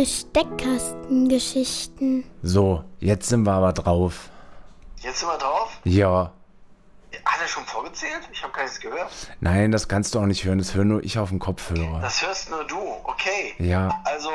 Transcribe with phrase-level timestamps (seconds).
[0.00, 2.24] Besteckkastengeschichten.
[2.42, 4.30] So, jetzt sind wir aber drauf.
[4.96, 5.78] Jetzt sind wir drauf?
[5.84, 6.32] Ja.
[7.26, 8.26] Hat er schon vorgezählt?
[8.32, 9.10] Ich habe gar nichts gehört.
[9.40, 10.56] Nein, das kannst du auch nicht hören.
[10.56, 12.00] Das höre nur ich auf dem Kopfhörer.
[12.00, 13.52] Das hörst nur du, okay.
[13.58, 13.90] Ja.
[14.04, 14.30] Also,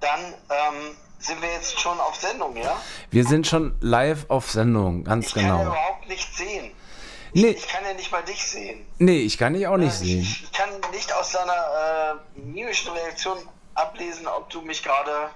[0.00, 0.18] dann
[0.50, 2.76] ähm, sind wir jetzt schon auf Sendung, ja?
[3.12, 5.50] Wir sind schon live auf Sendung, ganz ich genau.
[5.50, 6.72] kann ja überhaupt nicht sehen.
[7.32, 8.84] Nee, Ich kann ja nicht mal dich sehen.
[8.98, 10.22] nee, ich kann dich auch nicht ich, sehen.
[10.22, 13.38] Ich kann nicht aus deiner äh, mimischen Reaktion
[13.80, 15.30] ablesen, ob du mich gerade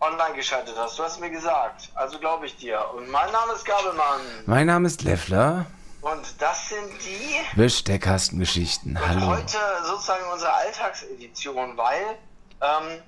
[0.00, 0.98] online geschaltet hast.
[0.98, 1.90] Du hast mir gesagt.
[1.94, 2.84] Also glaube ich dir.
[2.94, 4.20] Und mein Name ist Gabelmann.
[4.46, 5.66] Mein Name ist Leffler.
[6.00, 8.98] Und das sind die Besteckkastengeschichten.
[9.00, 9.26] Hallo.
[9.26, 12.18] heute sozusagen unsere Alltagsedition, weil
[12.60, 13.02] ähm,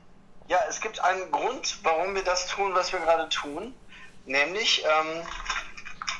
[0.47, 3.74] ja, es gibt einen Grund, warum wir das tun, was wir gerade tun.
[4.27, 5.22] Nämlich, ähm,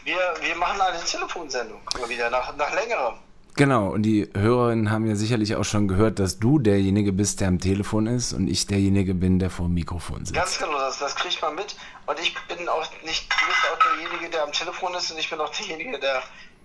[0.05, 3.15] wir, wir machen eine Telefonsendung mal wieder nach, nach längerem.
[3.57, 7.49] Genau, und die Hörerinnen haben ja sicherlich auch schon gehört, dass du derjenige bist, der
[7.49, 10.35] am Telefon ist und ich derjenige bin, der vor dem Mikrofon sitzt.
[10.35, 11.77] Ganz genau, das, das kriegt man mit.
[12.07, 15.31] Und ich bin auch nicht, du bist auch derjenige, der am Telefon ist und ich
[15.31, 16.23] bin auch derjenige, der,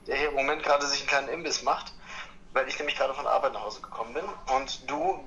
[0.07, 1.93] der hier im Moment gerade sich einen kleinen Imbiss macht,
[2.53, 4.23] weil ich nämlich gerade von Arbeit nach Hause gekommen bin
[4.57, 5.19] und du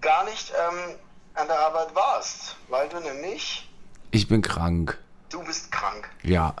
[0.00, 0.96] gar nicht ähm,
[1.34, 3.68] an der Arbeit warst, weil du nämlich,
[4.12, 4.98] Ich bin krank.
[5.28, 6.08] du bist krank.
[6.22, 6.54] Ja.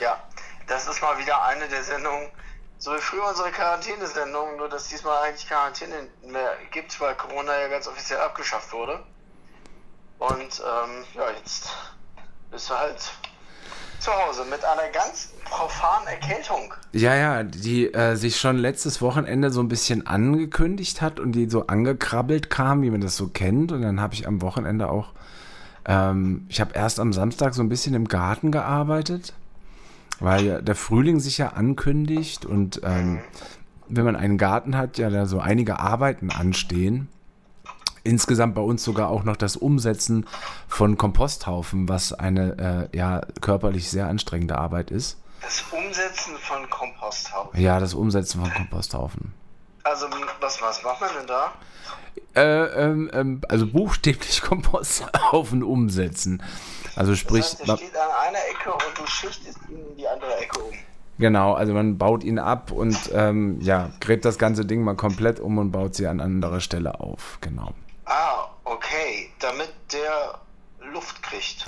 [0.00, 0.22] Ja,
[0.68, 2.28] das ist mal wieder eine der Sendungen,
[2.84, 5.94] so wie früher unsere Quarantänesendung, nur dass diesmal eigentlich Quarantäne
[6.30, 9.02] mehr gibt, weil Corona ja ganz offiziell abgeschafft wurde.
[10.18, 11.70] Und ähm, ja, jetzt
[12.50, 13.00] bist du halt
[14.00, 16.74] zu Hause mit einer ganz profanen Erkältung.
[16.92, 21.48] Ja, ja, die äh, sich schon letztes Wochenende so ein bisschen angekündigt hat und die
[21.48, 23.72] so angekrabbelt kam, wie man das so kennt.
[23.72, 25.14] Und dann habe ich am Wochenende auch,
[25.86, 29.32] ähm, ich habe erst am Samstag so ein bisschen im Garten gearbeitet,
[30.20, 33.20] weil ja der Frühling sich ja ankündigt und ähm,
[33.88, 37.08] wenn man einen Garten hat, ja da so einige Arbeiten anstehen.
[38.02, 40.26] Insgesamt bei uns sogar auch noch das Umsetzen
[40.68, 45.18] von Komposthaufen, was eine äh, ja körperlich sehr anstrengende Arbeit ist.
[45.40, 47.60] Das Umsetzen von Komposthaufen.
[47.60, 49.32] Ja, das Umsetzen von Komposthaufen.
[49.84, 50.06] Also,
[50.40, 51.52] was, was macht man denn da?
[52.34, 56.42] Äh, ähm, ähm, also buchstäblich Komposthaufen umsetzen.
[56.96, 59.96] Also Das sprich, heißt, der ma- steht an einer Ecke und du schichtest ihn in
[59.96, 60.72] die andere Ecke um.
[61.18, 65.40] genau, also man baut ihn ab und ähm, ja, gräbt das ganze Ding mal komplett
[65.40, 67.38] um und baut sie an anderer Stelle auf.
[67.40, 67.72] Genau.
[68.06, 69.30] Ah, okay.
[69.40, 70.38] Damit der
[70.92, 71.64] Luft kriegt.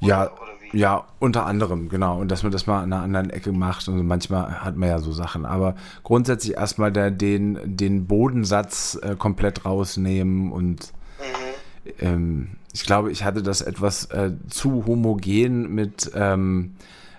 [0.00, 0.78] Ja, Oder- oder wie?
[0.78, 2.18] ja, unter anderem, genau.
[2.18, 3.88] Und dass man das mal an einer anderen Ecke macht.
[3.88, 5.44] Und manchmal hat man ja so Sachen.
[5.46, 10.52] Aber grundsätzlich erstmal der, den, den Bodensatz äh, komplett rausnehmen.
[10.52, 11.92] Und Mhm.
[12.00, 16.76] ähm, ich glaube, ich hatte das etwas äh, zu homogen mit ähm,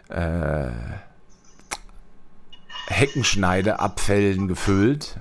[0.10, 0.70] äh,
[2.88, 5.20] Heckenschneideabfällen gefüllt.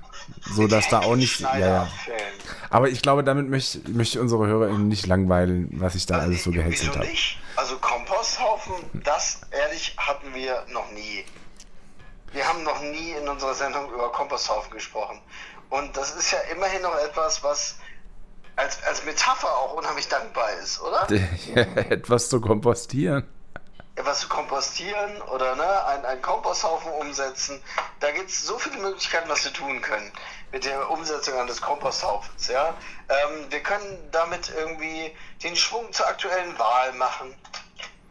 [0.54, 1.40] So dass da auch nicht.
[1.40, 1.88] Ja, ja.
[2.70, 6.44] Aber ich glaube, damit möchte, möchte ich unsere HörerInnen nicht langweilen, was ich da alles
[6.44, 7.08] so gehäckselt habe.
[7.56, 8.74] Also Komposthaufen,
[9.04, 11.24] das ehrlich hatten wir noch nie.
[12.32, 15.18] Wir haben noch nie in unserer Sendung über Komposthaufen gesprochen.
[15.70, 17.78] Und das ist ja immerhin noch etwas, was
[18.58, 21.06] als, als Metapher auch unheimlich dankbar ist, oder?
[21.90, 23.26] etwas zu kompostieren.
[23.94, 27.60] Etwas zu kompostieren oder ne, ein, einen Komposthaufen umsetzen.
[28.00, 30.12] Da gibt es so viele Möglichkeiten, was wir tun können
[30.52, 32.46] mit der Umsetzung eines Komposthaufens.
[32.48, 32.74] Ja?
[33.08, 37.34] Ähm, wir können damit irgendwie den Schwung zur aktuellen Wahl machen.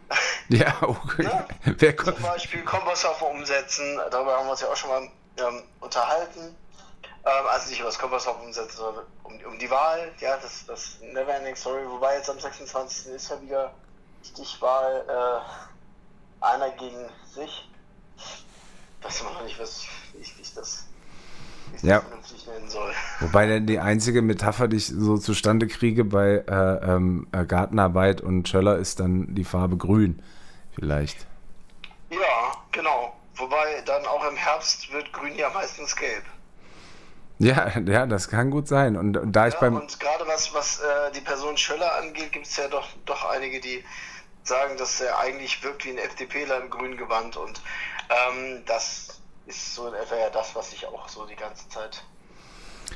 [0.50, 1.24] Ja, okay.
[1.24, 1.46] Ja.
[1.66, 5.02] Wer ko- Zum Beispiel Komposthaufen umsetzen, darüber haben wir uns ja auch schon mal
[5.40, 6.56] ähm, unterhalten.
[7.26, 10.12] Ähm, also nicht über das Komposthaufen umsetzen, sondern um, um die Wahl.
[10.20, 11.82] Ja, das, das Neverending Story.
[11.88, 13.14] Wobei jetzt am 26.
[13.14, 13.74] ist ja wieder
[14.24, 17.70] Stichwahl äh, einer gegen sich.
[19.02, 19.86] Weiß immer noch nicht, was
[20.20, 20.86] ich, ich das,
[21.76, 21.98] ich Ja.
[22.00, 22.92] das vernünftig nennen soll.
[23.20, 28.22] Wobei denn die einzige Metapher, die ich so zustande kriege bei äh, ähm, äh, Gartenarbeit
[28.22, 30.22] und Schöller, ist dann die Farbe grün.
[30.74, 31.28] Vielleicht.
[32.10, 33.14] Ja, genau.
[33.36, 36.24] Wobei dann auch im Herbst wird Grün ja meistens gelb.
[37.40, 38.96] Ja, ja, das kann gut sein.
[38.98, 39.76] Und, und da ich Ja, beim.
[39.78, 43.60] und gerade was, was äh, die Person Schöller angeht, gibt es ja doch, doch einige,
[43.60, 43.84] die
[44.44, 47.62] sagen, dass er eigentlich wirkt wie ein FDPler im grünen Gewand und
[48.10, 52.04] ähm, das ist so in etwa ja das, was ich auch so die ganze Zeit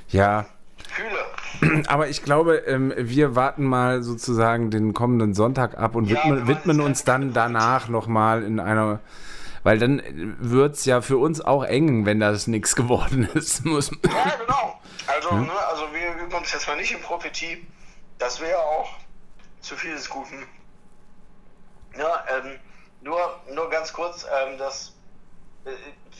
[0.10, 0.46] Ja,
[0.90, 1.84] fühle.
[1.88, 6.82] aber ich glaube, ähm, wir warten mal sozusagen den kommenden Sonntag ab und Ja, widmen,
[6.82, 9.00] uns dann danach nochmal in einer.
[9.64, 10.02] Weil dann
[10.40, 13.66] wird es ja für uns auch eng, wenn das nichts geworden ist.
[13.66, 14.80] Muss, Ja, genau.
[15.08, 17.66] Also, ne, also wir üben uns jetzt mal nicht in Prophetie.
[18.18, 18.90] Das wäre auch
[19.62, 20.48] zu viel des Guten.
[21.98, 22.60] Ja, ähm,
[23.02, 24.94] nur, nur ganz kurz, ähm, das,
[25.66, 25.72] äh,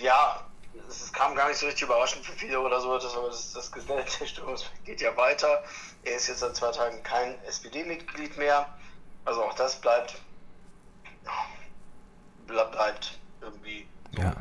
[0.04, 0.42] ja,
[0.90, 3.72] es kam gar nicht so richtig überraschend für viele oder so, das, aber das, das
[3.72, 5.64] Gesetzesterungsfeld geht ja weiter.
[6.04, 8.68] Er ist jetzt seit zwei Tagen kein SPD-Mitglied mehr.
[9.26, 10.16] Also auch das bleibt,
[12.48, 13.88] bleibt irgendwie.
[14.16, 14.22] So.
[14.22, 14.34] Ja.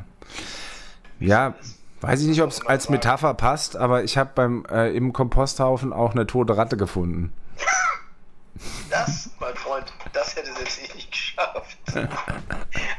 [1.19, 1.53] Ja,
[2.01, 5.93] weiß ich nicht, ob es als Metapher passt, aber ich habe beim äh, im Komposthaufen
[5.93, 7.31] auch eine tote Ratte gefunden.
[8.89, 11.77] Das, mein Freund, das hätte selbst nicht geschafft.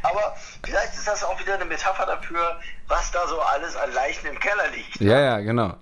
[0.02, 0.34] Aber
[0.64, 2.58] vielleicht ist das auch wieder eine Metapher dafür,
[2.88, 5.00] was da so alles an Leichen im Keller liegt.
[5.00, 5.74] Ja, ja, genau.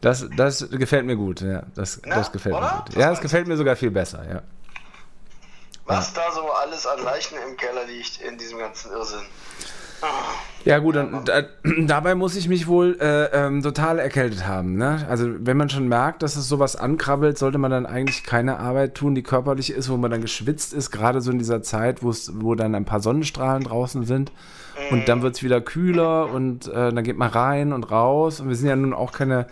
[0.00, 1.62] Das, das gefällt mir gut, ja.
[1.74, 2.66] Das, Na, das gefällt oder?
[2.66, 2.94] mir gut.
[2.96, 4.42] ja, das gefällt mir sogar viel besser, ja.
[5.92, 6.22] Was ja.
[6.22, 9.26] da so alles an Leichen im Keller liegt in diesem ganzen Irrsinn.
[10.64, 11.42] Ja gut, dann, da,
[11.86, 14.76] dabei muss ich mich wohl äh, ähm, total erkältet haben.
[14.76, 15.06] Ne?
[15.08, 18.94] Also wenn man schon merkt, dass es sowas ankrabbelt, sollte man dann eigentlich keine Arbeit
[18.94, 22.54] tun, die körperlich ist, wo man dann geschwitzt ist, gerade so in dieser Zeit, wo
[22.54, 24.32] dann ein paar Sonnenstrahlen draußen sind.
[24.90, 28.40] Und dann wird es wieder kühler und äh, dann geht man rein und raus.
[28.40, 29.46] Und wir sind ja nun auch keine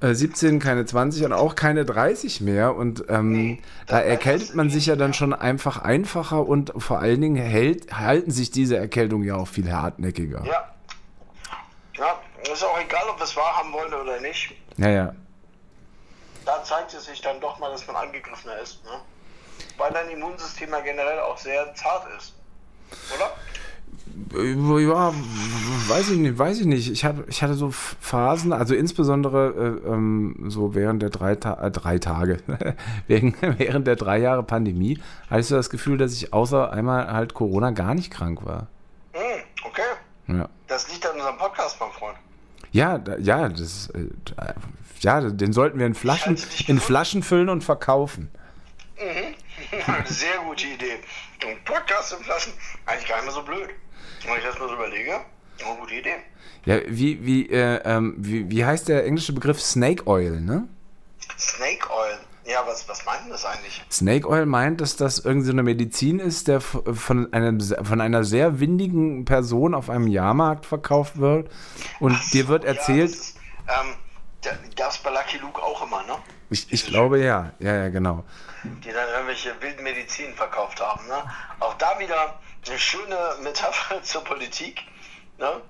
[0.00, 2.74] 17, äh, keine 20 und auch keine 30 mehr.
[2.74, 7.36] Und ähm, da erkältet man sich ja dann schon einfach einfacher und vor allen Dingen
[7.36, 10.44] hält, halten sich diese Erkältungen ja auch viel hartnäckiger.
[10.44, 10.72] Ja.
[11.98, 12.20] Ja,
[12.52, 14.52] ist auch egal, ob wir es wahrhaben wollen oder nicht.
[14.76, 15.14] Ja, ja.
[16.44, 18.84] Da zeigt es sich dann doch mal, dass man angegriffener ist.
[18.84, 18.90] Ne?
[19.78, 22.34] Weil dein Immunsystem ja generell auch sehr zart ist.
[23.14, 23.32] Oder?
[24.34, 25.12] Ja,
[25.88, 26.90] weiß ich nicht, weiß ich nicht.
[26.90, 31.54] Ich, hab, ich hatte so Phasen, also insbesondere äh, ähm, so während der drei, Ta
[31.62, 32.38] äh, drei Tage,
[33.08, 34.98] während der drei Jahre Pandemie,
[35.28, 38.68] hatte ich so das Gefühl, dass ich außer einmal halt Corona gar nicht krank war.
[39.12, 39.82] Hm, okay.
[40.28, 40.48] Ja.
[40.66, 42.16] Das liegt an unserem Podcast, mein Freund.
[42.72, 44.06] Ja, da, ja, das, äh,
[45.00, 48.30] ja, den sollten wir in Flaschen, in Flaschen füllen und verkaufen.
[48.96, 49.34] Mhm.
[50.06, 50.98] Sehr gute Idee.
[51.46, 52.52] Und Podcast in Flaschen,
[52.86, 53.70] eigentlich gar nicht mehr so blöd.
[54.26, 55.20] Wenn ich das mal so überlege,
[55.64, 56.16] eine gute Idee.
[56.64, 60.68] Ja, wie, wie, äh, ähm, wie, wie heißt der englische Begriff Snake Oil, ne?
[61.38, 62.18] Snake Oil.
[62.44, 63.84] Ja, was, was meint das eigentlich?
[63.90, 68.24] Snake Oil meint, dass das irgendwie so eine Medizin ist, der von, einem, von einer
[68.24, 71.50] sehr windigen Person auf einem Jahrmarkt verkauft wird.
[72.00, 73.10] Und so, dir wird erzählt.
[73.10, 73.38] Ja, ist,
[73.68, 76.14] ähm, gab es bei Lucky Luke auch immer, ne?
[76.50, 77.52] Ich, ich glaube ja.
[77.58, 78.24] Ja, ja, genau.
[78.64, 81.22] Die dann irgendwelche wilden Medizinen verkauft haben, ne?
[81.60, 84.82] Auch da wieder eine schöne Metapher zur Politik.
[85.38, 85.60] Ne?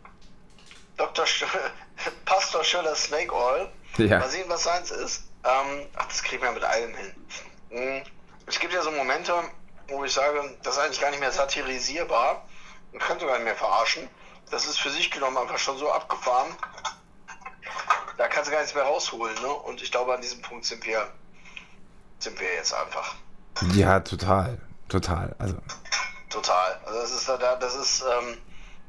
[0.97, 1.27] Dr.
[1.27, 1.45] Sch
[2.25, 3.69] Pastor Schöller Snake Oil.
[3.99, 4.19] Ja.
[4.19, 5.25] Mal sehen, was seins ist.
[5.45, 7.15] Ähm, ach, das kriegen wir mit allem hin.
[7.71, 8.03] Hm.
[8.47, 9.33] Es gibt ja so Momente,
[9.89, 12.47] wo ich sage, das ist eigentlich gar nicht mehr satirisierbar.
[12.93, 14.09] Man könnte gar nicht mehr verarschen.
[14.51, 16.55] Das ist für sich genommen einfach schon so abgefahren.
[18.17, 19.35] Da kannst du gar nichts mehr rausholen.
[19.43, 19.49] Ne?
[19.49, 21.11] Und ich glaube, an diesem Punkt sind wir,
[22.19, 23.15] sind wir jetzt einfach.
[23.75, 24.59] Ja, total.
[24.89, 25.35] Total.
[25.39, 25.57] Also
[26.31, 26.81] total.
[26.87, 28.39] Also das ist da, das ist, ähm,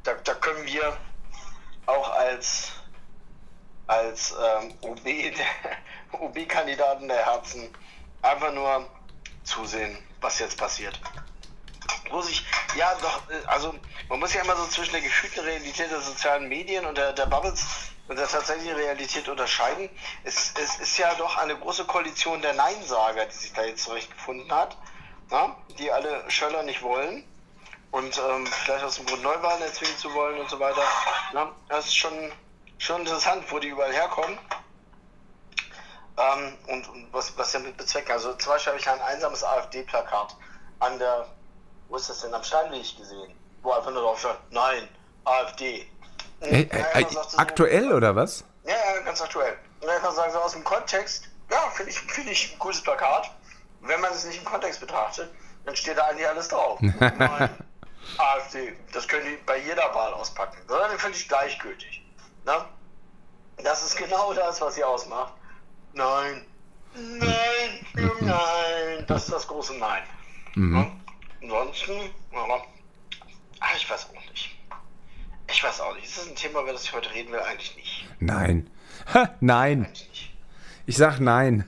[0.03, 0.95] da, da können wir
[1.85, 2.71] auch als
[3.87, 4.99] als ähm, OB,
[6.11, 7.69] OB-Kandidaten der Herzen
[8.21, 8.85] einfach nur
[9.43, 10.99] zusehen, was jetzt passiert.
[12.11, 13.73] Muss ich, ja doch, äh, also
[14.09, 17.25] man muss ja immer so zwischen der gefühlten Realität der sozialen Medien und der, der
[17.25, 17.65] Bubbles
[18.07, 19.89] und der tatsächlichen Realität unterscheiden.
[20.23, 24.51] Es, es ist ja doch eine große Koalition der Neinsager, die sich da jetzt zurechtgefunden
[24.51, 24.77] hat,
[25.29, 27.23] na, die alle Schöller nicht wollen
[27.91, 30.81] und ähm, vielleicht aus dem Grund Neuwahlen erzwingen zu wollen und so weiter.
[31.33, 32.31] Na, das ist schon,
[32.77, 34.37] schon interessant, wo die überall herkommen.
[36.17, 38.11] Ähm, und, und, was, was damit bezwecken.
[38.11, 40.35] Also zum Beispiel habe ich ein einsames AfD-Plakat
[40.79, 41.27] an der,
[41.89, 44.87] wo ist das denn, am Steinweg gesehen, wo einfach nur drauf steht, nein,
[45.25, 45.87] AfD.
[46.41, 47.05] Äh, äh,
[47.37, 48.43] aktuell so, oder was?
[48.65, 49.57] Ja, ja, ganz aktuell.
[49.81, 53.31] Und einfach sagen so aus dem Kontext, ja, finde ich, find ich ein cooles Plakat.
[53.81, 55.31] Wenn man es nicht im Kontext betrachtet,
[55.65, 56.79] dann steht da eigentlich alles drauf.
[58.17, 58.73] AfD.
[58.93, 60.57] Das können die bei jeder Wahl auspacken.
[60.67, 62.03] Sondern den finde ich gleichgültig.
[62.45, 62.67] Na?
[63.63, 65.33] Das ist genau das, was sie ausmacht.
[65.93, 66.45] Nein.
[66.95, 67.85] Nein.
[68.21, 69.05] Nein.
[69.07, 70.03] Das ist das große Nein.
[70.55, 70.91] Mhm.
[71.41, 72.65] Ansonsten, aber,
[73.59, 74.56] ach, ich weiß auch nicht.
[75.49, 76.05] Ich weiß auch nicht.
[76.05, 77.39] Ist das ein Thema, über das ich heute reden will?
[77.39, 78.05] Eigentlich nicht.
[78.19, 78.69] Nein.
[79.13, 79.87] Ha, nein.
[80.85, 81.67] Ich sag nein.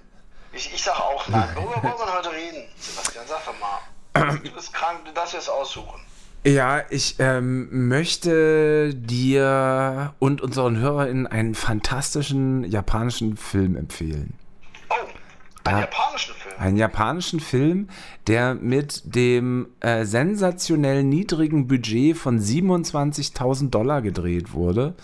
[0.51, 1.49] Ich, ich sag auch nein.
[1.55, 2.63] Worüber wollen wir heute reden?
[2.77, 3.79] Sebastian, sag doch mal.
[4.43, 6.01] Du bist krank, du darfst jetzt aussuchen.
[6.45, 14.33] Ja, ich ähm, möchte dir und unseren HörerInnen einen fantastischen japanischen Film empfehlen.
[15.63, 16.55] Einen ja, japanischen Film?
[16.57, 17.89] Einen japanischen Film,
[18.27, 24.95] der mit dem äh, sensationell niedrigen Budget von 27.000 Dollar gedreht wurde.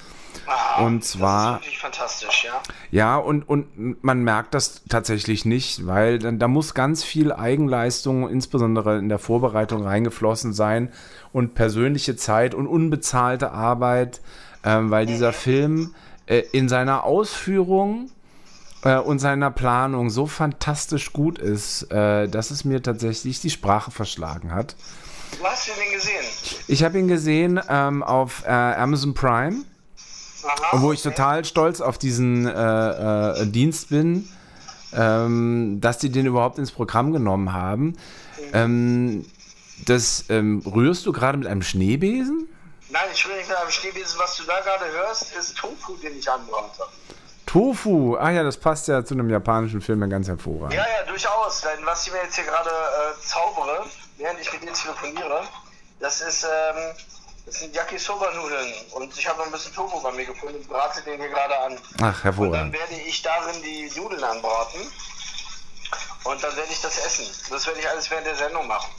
[0.48, 1.54] Aha, und zwar.
[1.54, 2.62] Das ist wirklich fantastisch, ja.
[2.92, 8.30] Ja, und, und man merkt das tatsächlich nicht, weil da, da muss ganz viel Eigenleistung,
[8.30, 10.92] insbesondere in der Vorbereitung, reingeflossen sein
[11.32, 14.22] und persönliche Zeit und unbezahlte Arbeit.
[14.66, 15.94] ähm, weil dieser Film
[16.26, 18.10] äh, in seiner Ausführung
[18.86, 23.92] äh, und seiner Planung so fantastisch gut ist, äh, dass es mir tatsächlich die Sprache
[23.92, 24.76] verschlagen hat.
[25.40, 26.24] Wo hast du den gesehen?
[26.68, 29.66] Ich habe ihn gesehen ähm, auf äh, Amazon Prime,
[30.44, 34.30] Aha, wo ich total stolz auf diesen äh, äh, Dienst bin,
[34.94, 37.98] ähm, dass die den überhaupt ins Programm genommen haben.
[38.54, 39.26] Ähm,
[39.86, 42.48] das ähm, rührst du gerade mit einem Schneebesen?
[42.92, 44.18] Nein, ich will nicht mit einem Schneebesen.
[44.20, 46.84] Was du da gerade hörst, ist Tofu, den ich anbrate.
[47.56, 50.74] Tofu, ah ja, das passt ja zu einem japanischen Film ja ganz hervorragend.
[50.74, 51.62] Ja, ja, durchaus.
[51.62, 53.86] Denn was ich mir jetzt hier gerade äh, zaubere,
[54.18, 55.42] während ich mit dir telefoniere,
[56.02, 56.94] das ist, ähm,
[57.46, 58.74] das sind Yakisoba-Nudeln.
[58.96, 61.58] Und ich habe noch ein bisschen Tofu bei mir gefunden und brate den hier gerade
[61.58, 61.78] an.
[61.78, 62.74] Ach, Und dann hervorragend.
[62.74, 64.82] werde ich darin die Nudeln anbraten.
[66.26, 67.26] Und dann werde ich das essen.
[67.52, 68.92] Das werde ich alles während der Sendung machen.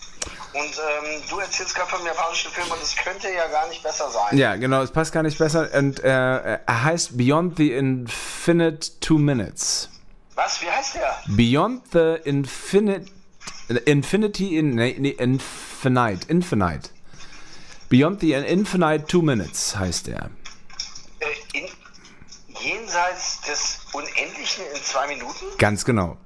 [0.57, 4.11] Und ähm, du erzählst gerade vom japanischen Film und es könnte ja gar nicht besser
[4.11, 4.39] sein.
[4.39, 5.69] Ja, genau, es passt gar nicht besser.
[5.75, 9.91] Und äh, er heißt Beyond the Infinite Two Minutes.
[10.35, 10.63] Was?
[10.63, 11.15] Wie heißt der?
[11.27, 13.11] Beyond the Infinite.
[13.85, 14.77] Infinity in.
[14.77, 16.27] Nee, nee, Infinite.
[16.29, 16.89] Infinite.
[17.91, 20.31] Beyond the Infinite Two Minutes heißt er.
[21.21, 21.67] Äh, in,
[22.61, 25.45] jenseits des Unendlichen in zwei Minuten?
[25.59, 26.17] Ganz genau.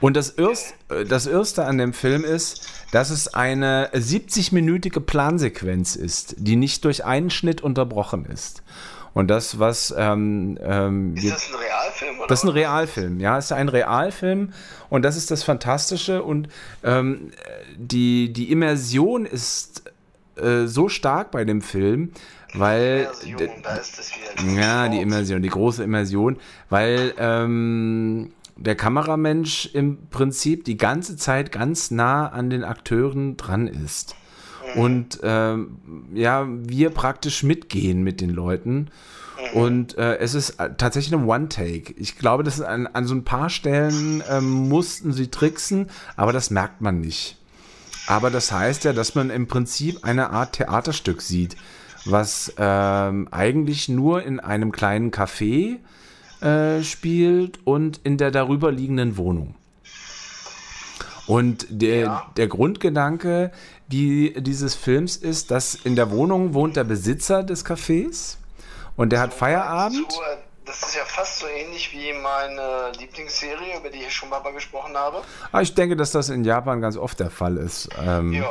[0.00, 5.96] Und das, Irrst, äh, das Erste an dem Film ist, dass es eine 70-minütige Plansequenz
[5.96, 8.62] ist, die nicht durch einen Schnitt unterbrochen ist.
[9.12, 12.18] Und das, was ähm, ähm, Ist das ein Realfilm?
[12.18, 12.52] Oder das ist ein?
[12.52, 14.52] Realfilm, ja, es ist ein Realfilm
[14.88, 16.48] und das ist das Fantastische und
[16.84, 17.32] ähm,
[17.76, 19.82] die, die Immersion ist
[20.36, 22.12] äh, so stark bei dem Film,
[22.54, 24.60] weil Immersion, da ist das wieder.
[24.60, 26.38] ja, die Immersion, die große Immersion,
[26.68, 33.66] weil ähm, der Kameramensch im Prinzip die ganze Zeit ganz nah an den Akteuren dran
[33.66, 34.14] ist.
[34.76, 35.78] Und ähm,
[36.14, 38.88] ja, wir praktisch mitgehen mit den Leuten.
[39.54, 41.94] Und äh, es ist äh, tatsächlich ein One-Take.
[41.96, 46.32] Ich glaube, das ist an, an so ein paar Stellen ähm, mussten sie tricksen, aber
[46.32, 47.38] das merkt man nicht.
[48.06, 51.56] Aber das heißt ja, dass man im Prinzip eine Art Theaterstück sieht,
[52.04, 55.78] was ähm, eigentlich nur in einem kleinen Café äh,
[56.82, 59.54] spielt und in der darüber liegenden Wohnung.
[61.26, 62.26] Und der, Ja.
[62.36, 63.52] der Grundgedanke
[63.88, 68.36] die, dieses Films ist, dass in der Wohnung wohnt der Besitzer des Cafés
[68.96, 70.12] und der hat Feierabend.
[70.12, 74.40] Äh, das ist ja fast so ähnlich wie meine Lieblingsserie, über die ich schon mal
[74.52, 75.18] gesprochen habe.
[75.18, 75.24] Aber
[75.58, 77.88] Ah, ich denke, dass das in Japan ganz oft der Fall ist.
[78.00, 78.48] Ähm, Ja.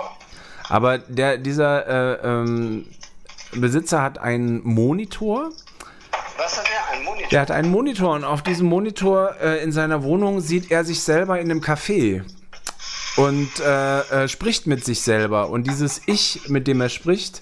[0.67, 2.85] Aber der, dieser äh, ähm,
[3.53, 5.49] Besitzer hat einen Monitor.
[6.37, 6.78] Was hat der?
[6.99, 7.29] Ein Monitor?
[7.29, 11.01] Der hat einen Monitor und auf diesem Monitor äh, in seiner Wohnung sieht er sich
[11.01, 12.23] selber in einem Café
[13.15, 15.49] und äh, äh, spricht mit sich selber.
[15.49, 17.41] Und dieses Ich, mit dem er spricht,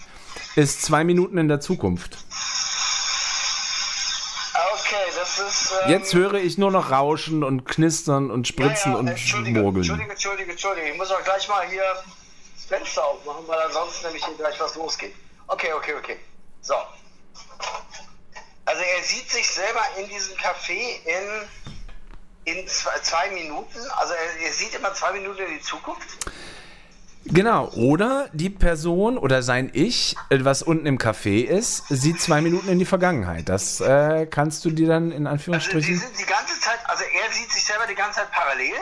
[0.56, 2.18] ist zwei Minuten in der Zukunft.
[4.74, 5.74] Okay, das ist.
[5.84, 9.60] Ähm, Jetzt höre ich nur noch Rauschen und Knistern und Spritzen ja, ja, und Entschuldige,
[9.60, 9.84] Murgeln.
[9.84, 10.90] Entschuldige, Entschuldige, Entschuldige.
[10.90, 11.84] Ich muss auch gleich mal hier
[12.56, 15.14] das Fenster aufmachen, weil ansonsten nämlich hier gleich was losgeht.
[15.48, 16.18] Okay, okay, okay.
[16.62, 16.76] So.
[18.68, 23.80] Also er sieht sich selber in diesem Café in, in zwei, zwei Minuten.
[23.96, 26.18] Also er, er sieht immer zwei Minuten in die Zukunft.
[27.24, 32.42] Genau, oder die Person oder sein Ich, äh, was unten im Café ist, sieht zwei
[32.42, 33.48] Minuten in die Vergangenheit.
[33.48, 35.98] Das äh, kannst du dir dann in Also die Anführungsstrichen.
[36.00, 38.74] sind die ganze Zeit, also er sieht sich selber die ganze Zeit parallel.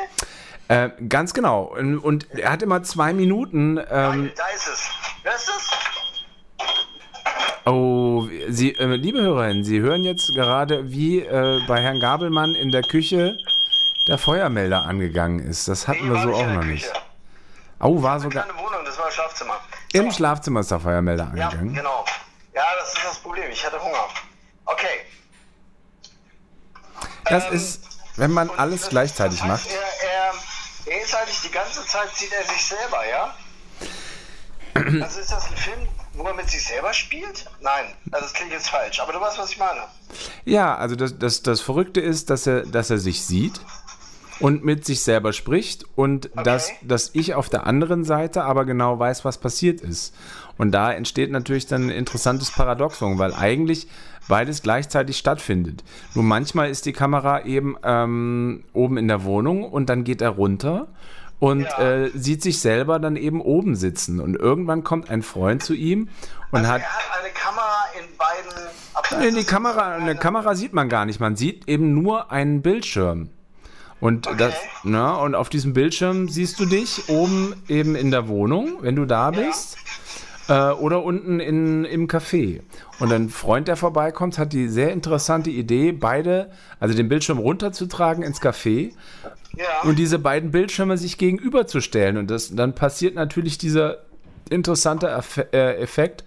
[0.68, 1.62] Äh, ganz genau.
[1.64, 3.78] Und, und er hat immer zwei Minuten.
[3.78, 4.90] Ähm, da ist es.
[5.22, 5.95] Hörst du es?
[7.66, 12.72] Oh, Sie, äh, liebe Hörerinnen, Sie hören jetzt gerade, wie äh, bei Herrn Gabelmann in
[12.72, 13.38] der Küche
[14.08, 15.68] der Feuermelder angegangen ist.
[15.68, 16.68] Das hatten Nee, wir so auch noch Küche.
[16.72, 16.94] nicht.
[17.80, 18.44] Oh, war sogar.
[18.46, 19.60] Kleine Wohnung, das war Schlafzimmer.
[19.94, 20.18] Im So.
[20.18, 21.74] Schlafzimmer ist der Feuermelder Ja, angegangen.
[21.74, 22.06] genau.
[22.54, 23.50] Ja, das ist das Problem.
[23.52, 24.08] Ich hatte Hunger.
[24.66, 24.88] Okay.
[27.26, 27.82] Das Ähm, ist,
[28.16, 29.76] wenn man alles das- gleichzeitig das heißt, macht.
[29.76, 30.10] Er,
[30.90, 33.36] er, er ist eigentlich die ganze Zeit, sieht er sich selber, ja?
[35.04, 37.46] Also ist das ein Film, wo er mit sich selber spielt?
[37.62, 39.82] Nein, also das klingt jetzt falsch, aber du weißt, was ich meine.
[40.46, 43.60] Ja, also das, das, das Verrückte ist, dass er, dass er sich sieht
[44.40, 49.00] und mit sich selber spricht und dass, dass ich auf der anderen Seite aber genau
[49.00, 50.14] weiß, was passiert ist.
[50.58, 53.88] Und da entsteht natürlich dann ein interessantes Paradoxon, weil eigentlich
[54.28, 55.84] beides gleichzeitig stattfindet.
[56.14, 60.30] Nur manchmal ist die Kamera eben ähm, oben in der Wohnung und dann geht er
[60.30, 60.88] runter
[61.40, 61.80] und Ja.
[62.06, 64.20] äh, sieht sich selber dann eben oben sitzen.
[64.20, 66.10] Und irgendwann kommt ein Freund zu ihm
[66.52, 69.34] und Also hat er hat eine Kamera in beiden Abteilungen.
[69.34, 71.20] Nee, die Kamera, eine Kamera sieht man gar nicht.
[71.20, 73.30] Man sieht eben nur einen Bildschirm.
[74.02, 78.78] Und, das, na, und auf diesem Bildschirm siehst du dich oben eben in der Wohnung,
[78.82, 79.78] wenn du da bist.
[80.48, 82.62] äh, oder unten in, im Café.
[83.00, 88.22] Und ein Freund, der vorbeikommt, hat die sehr interessante Idee, beide, also den Bildschirm runterzutragen
[88.24, 88.92] ins Café
[89.58, 89.90] Ja.
[89.90, 92.18] und diese beiden Bildschirme sich gegenüberzustellen.
[92.18, 94.00] Und das, dann passiert natürlich dieser
[94.50, 95.08] interessante
[95.54, 96.24] äh, Effekt,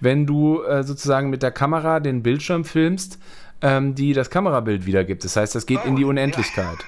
[0.00, 3.18] wenn du äh, sozusagen mit der Kamera den Bildschirm filmst,
[3.60, 5.24] ähm, die das Kamerabild wiedergibt.
[5.24, 6.78] Das heißt, das geht in die Unendlichkeit.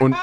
[0.00, 0.16] Und,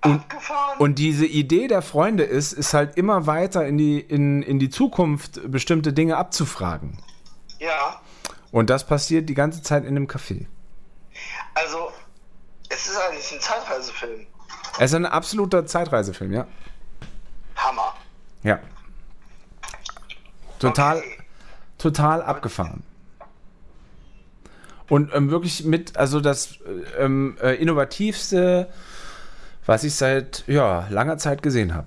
[0.00, 0.78] Abgefahren.
[0.80, 4.68] und diese Idee der Freunde ist, ist halt immer weiter in die, in, in die
[4.68, 6.98] Zukunft bestimmte Dinge abzufragen.
[7.60, 8.00] ja.
[8.52, 10.46] Und das passiert die ganze Zeit in dem Café.
[11.54, 11.90] Also,
[12.68, 14.26] es ist eigentlich ein Zeitreisefilm.
[14.78, 16.46] Es ist ein absoluter Zeitreisefilm, ja.
[17.56, 17.94] Hammer.
[18.44, 18.60] Ja.
[20.58, 21.18] Total, Okay.
[21.78, 22.84] total abgefahren.
[24.88, 28.70] Und ähm, wirklich mit, also das äh, ähm, äh, innovativste,
[29.64, 31.86] was ich seit ja, langer Zeit gesehen habe.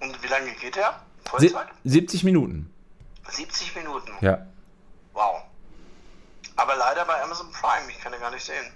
[0.00, 1.00] Und wie lange geht der?
[1.17, 1.66] Sie Vollzeit?
[1.84, 2.70] 70 Minuten.
[3.28, 4.12] 70 Minuten.
[4.20, 4.46] Ja.
[5.12, 5.42] Wow.
[6.56, 7.90] Aber leider bei Amazon Prime.
[7.90, 8.72] Ich kann den gar nicht sehen.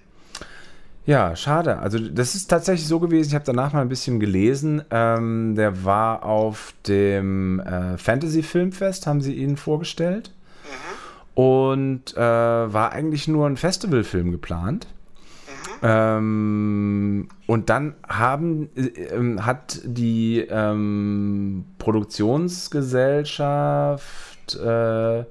[1.05, 1.79] Ja, schade.
[1.79, 4.85] Also das ist tatsächlich so gewesen, ich habe danach mal ein bisschen gelesen.
[4.91, 10.33] Ähm, der war auf dem äh, Fantasy Filmfest, haben sie ihn vorgestellt.
[11.35, 14.87] Und äh, war eigentlich nur ein Festivalfilm geplant.
[15.83, 25.25] Ähm, und dann haben, äh, ähm, hat die ähm, Produktionsgesellschaft äh,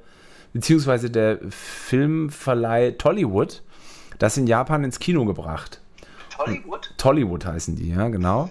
[0.53, 3.63] beziehungsweise der Filmverleih Tollywood
[4.20, 5.81] das in Japan ins Kino gebracht.
[6.38, 6.93] Hollywood?
[6.97, 8.49] Tollywood heißen die, ja, genau.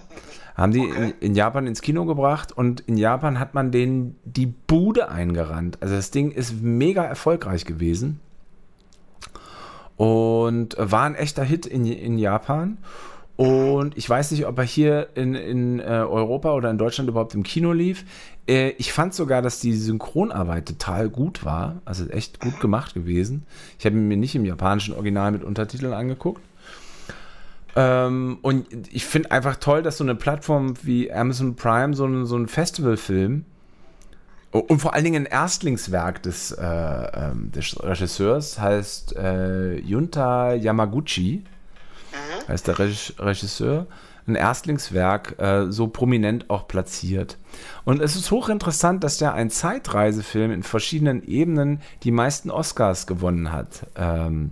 [0.55, 1.13] Haben die Okay.
[1.19, 5.77] in, in Japan ins Kino gebracht und in Japan hat man denen die Bude eingerannt.
[5.81, 8.19] Also das Ding ist mega erfolgreich gewesen
[10.01, 12.79] und war ein echter Hit in, in Japan.
[13.35, 17.35] Und ich weiß nicht, ob er hier in, in äh, Europa oder in Deutschland überhaupt
[17.35, 18.03] im Kino lief.
[18.47, 21.83] Äh, ich fand sogar, dass die Synchronarbeit total gut war.
[21.85, 23.45] Also echt gut gemacht gewesen.
[23.77, 26.41] Ich habe mir nicht im japanischen Original mit Untertiteln angeguckt.
[27.75, 32.37] Ähm, und ich finde einfach toll, dass so eine Plattform wie Amazon Prime so, so
[32.37, 33.45] ein Festivalfilm
[34.51, 41.43] und vor allen Dingen ein Erstlingswerk des, äh, ähm, des Regisseurs heißt äh, Junta Yamaguchi,
[42.47, 43.87] heißt der Reg Regisseur,
[44.27, 47.37] ein Erstlingswerk äh, so prominent auch platziert.
[47.85, 53.51] Und es ist hochinteressant, dass der ein Zeitreisefilm in verschiedenen Ebenen die meisten Oscars gewonnen
[53.51, 53.87] hat.
[53.95, 54.51] Ähm,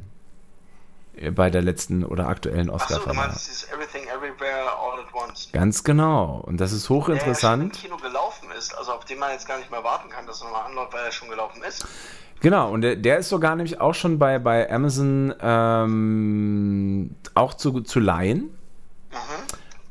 [1.36, 3.16] bei der letzten oder aktuellen Oscarverleihung.
[3.28, 5.50] meinst dieses Everything Everywhere All at Once.
[5.52, 6.42] Ganz genau.
[6.46, 7.74] Und das ist Der ja im hochinteressant.
[7.74, 10.46] Kino gelaufen ist, also auf den man jetzt gar nicht mehr warten kann, dass er
[10.46, 11.86] nochmal anläuft, weil er schon gelaufen ist.
[12.42, 17.82] Genau, und der, der ist sogar nämlich auch schon bei, bei Amazon ähm, auch zu,
[17.82, 18.50] zu leihen.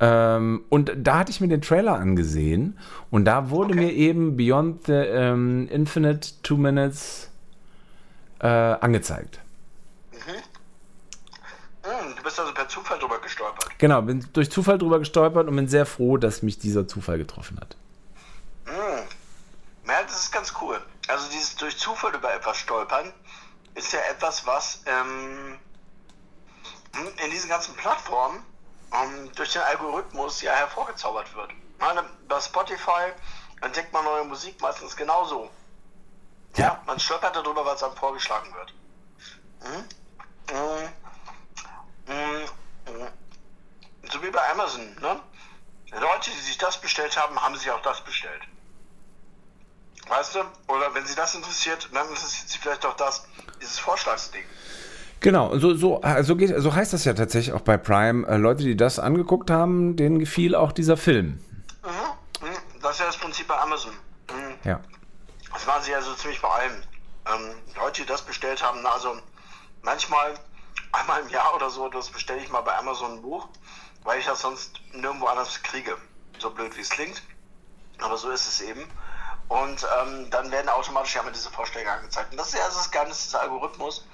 [0.00, 2.78] Ähm, und da hatte ich mir den Trailer angesehen
[3.10, 3.80] und da wurde Okay.
[3.86, 7.30] mir eben Beyond the ähm, Infinite Two Minutes
[8.40, 9.40] äh, angezeigt.
[11.88, 13.78] Hm, du bist also per Zufall drüber gestolpert.
[13.78, 17.58] Genau, bin durch Zufall drüber gestolpert und bin sehr froh, dass mich dieser Zufall getroffen
[17.58, 17.76] hat.
[18.66, 19.06] Hm.
[19.86, 20.78] Ja, das ist ganz cool.
[21.06, 23.10] Also dieses durch Zufall über etwas stolpern
[23.74, 25.58] ist ja etwas, was ähm,
[26.94, 28.44] hm, in diesen ganzen Plattformen
[28.92, 31.52] ähm, durch den Algorithmus ja hervorgezaubert wird.
[31.78, 33.12] Meine, bei Spotify
[33.62, 35.48] entdeckt man neue Musik meistens genauso.
[36.56, 38.74] Ja, man stolpert darüber, was einem vorgeschlagen wird.
[39.62, 39.84] Hm?
[40.50, 40.88] Hm.
[42.08, 42.94] Hm.
[42.94, 43.08] Hm.
[44.10, 45.20] So wie bei Amazon, ne?
[45.92, 48.42] Leute, die sich das bestellt haben, haben sich auch das bestellt.
[50.08, 50.40] Weißt du?
[50.68, 53.26] Oder wenn sie das interessiert, dann interessiert sie vielleicht auch das,
[53.60, 54.44] dieses Vorschlagsding.
[55.20, 58.26] Genau, so, so, so, geht, so heißt das ja tatsächlich auch bei Prime.
[58.26, 61.40] Äh, Leute, die das angeguckt haben, denen gefiel auch dieser Film.
[61.82, 62.46] Mhm.
[62.46, 62.56] Mhm.
[62.80, 63.92] Das ist ja das Prinzip bei Amazon.
[64.30, 64.54] Mhm.
[64.64, 64.80] Ja.
[65.52, 66.82] Das machen sie ja so ziemlich bei allem.
[67.26, 69.18] Ähm, Leute, die das bestellt haben, also
[69.82, 70.34] manchmal
[70.92, 73.48] einmal im Jahr oder so, das bestelle ich mal bei Amazon ein Buch,
[74.04, 75.96] weil ich das sonst nirgendwo anders kriege.
[76.38, 77.22] So blöd wie es klingt.
[78.00, 78.88] Aber so ist es eben.
[79.48, 82.30] Und ähm, dann werden automatisch ja immer diese Vorschläge angezeigt.
[82.32, 84.06] Und das ist ja das Geheimnis des Algorithmus.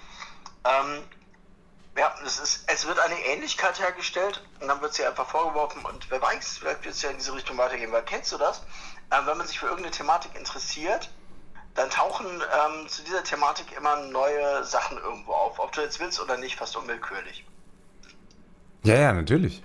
[0.65, 1.03] Ähm,
[1.97, 6.11] ja, es, ist, es wird eine Ähnlichkeit hergestellt und dann wird sie einfach vorgeworfen und
[6.11, 7.93] wer weiß, vielleicht wird es ja in diese Richtung weitergehen.
[7.93, 8.63] Weil kennst du das?
[9.13, 11.11] Ähm, wenn man sich für irgendeine Thematik interessiert,
[11.75, 15.59] dann tauchen ähm, zu dieser Thematik immer neue Sachen irgendwo auf.
[15.59, 17.45] Ob du jetzt willst oder nicht, fast unwillkürlich.
[18.85, 19.63] Ja, ja, natürlich.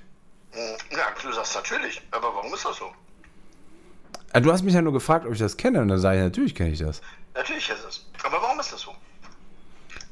[0.52, 2.91] Hm, Ja, du sagst natürlich, aber warum ist das so?
[4.34, 6.24] Äh, Du hast mich ja nur gefragt, ob ich das kenne, und dann sage ich,
[6.24, 7.02] natürlich kenne ich das.
[7.36, 8.06] Natürlich ist es.
[8.24, 8.95] Aber warum ist das so?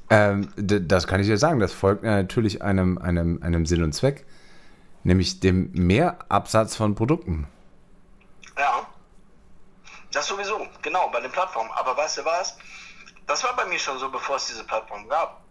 [0.09, 4.25] Ähm, das kann ich dir sagen, das folgt natürlich einem, einem, einem Sinn und Zweck.
[5.03, 7.47] Nämlich dem Mehrabsatz von Produkten.
[8.57, 8.87] Ja.
[10.11, 11.69] Das sowieso, genau, bei den Plattformen.
[11.71, 12.57] Aber weißt du was?
[13.25, 15.41] Das war bei mir schon so, bevor es diese Plattform gab.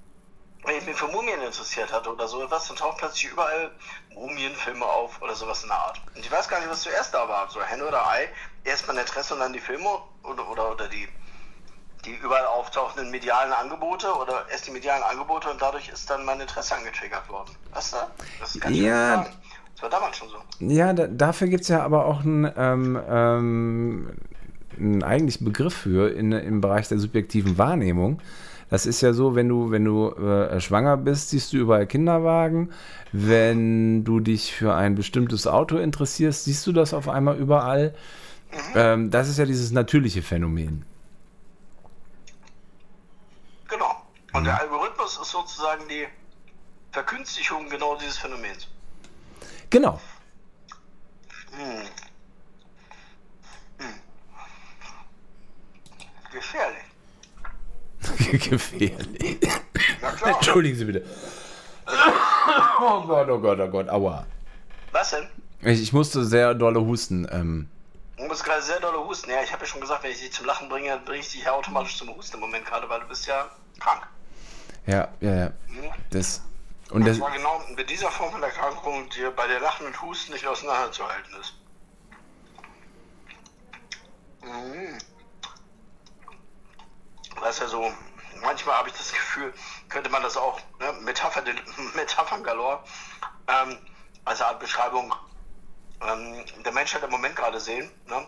[0.64, 3.70] Wenn ich mich für Mumien interessiert hatte oder so etwas, dann taucht plötzlich überall
[4.14, 6.00] Mumienfilme auf oder sowas in der Art.
[6.14, 7.48] Und ich weiß gar nicht, was zuerst da war.
[7.50, 8.28] So Henne oder Ei.
[8.64, 9.86] Erst mein Interesse und dann die Filme
[10.24, 11.06] oder, oder, oder die,
[12.04, 16.40] die überall auftauchenden medialen Angebote oder erst die medialen Angebote und dadurch ist dann mein
[16.40, 17.54] Interesse angetriggert worden.
[17.72, 17.96] Weißt du?
[18.40, 19.16] Das kann ich Ja.
[19.18, 19.36] sagen.
[19.74, 20.38] Das war damals schon so.
[20.60, 24.16] Ja, da, dafür gibt es ja aber auch einen, ähm, ähm,
[24.78, 28.20] einen eigentlichen Begriff für in, im Bereich der subjektiven Wahrnehmung.
[28.68, 32.72] Das ist ja so, wenn du, wenn du äh, schwanger bist, siehst du überall Kinderwagen.
[33.12, 37.94] Wenn du dich für ein bestimmtes Auto interessierst, siehst du das auf einmal überall.
[38.74, 40.84] Ähm, das ist ja dieses natürliche Phänomen.
[43.68, 44.02] Genau.
[44.32, 46.06] Und der Algorithmus ist sozusagen die
[46.90, 48.68] Verkünstigung genau dieses Phänomens.
[49.70, 50.00] Genau.
[56.36, 56.84] Gefährlich.
[58.50, 59.38] Gefährlich.
[60.24, 61.04] Entschuldigen Sie bitte.
[62.78, 64.26] Oh Gott, oh Gott, oh Gott, aua.
[64.92, 65.26] Was denn?
[65.62, 67.26] Ich, ich musste sehr dolle husten.
[67.32, 67.68] Ähm,
[68.18, 69.30] Du musst gerade sehr dolle husten.
[69.30, 71.42] Ja, ich habe ja schon gesagt, wenn ich dich zum Lachen bringe, bringe ich dich
[71.44, 73.48] ja automatisch zum Husten im Moment gerade, weil du bist ja
[73.80, 74.06] krank.
[74.86, 75.46] ja, ja, ja.
[75.68, 75.90] Mhm.
[76.10, 76.42] Das,
[76.90, 80.00] und Das das, war genau mit dieser Form von Erkrankung, die bei der Lachen und
[80.02, 81.54] Husten nicht auseinanderzuhalten ist.
[84.44, 84.98] Mhm.
[87.40, 87.92] Das ist ja so,
[88.42, 89.52] manchmal habe ich das Gefühl,
[89.88, 91.42] könnte man das auch, ne, Metapher,
[91.94, 92.80] Metaphern galore,
[93.48, 93.78] ähm,
[94.24, 95.14] als Art Beschreibung
[96.00, 97.90] ähm, der Menschheit im Moment gerade sehen.
[98.06, 98.26] Ne?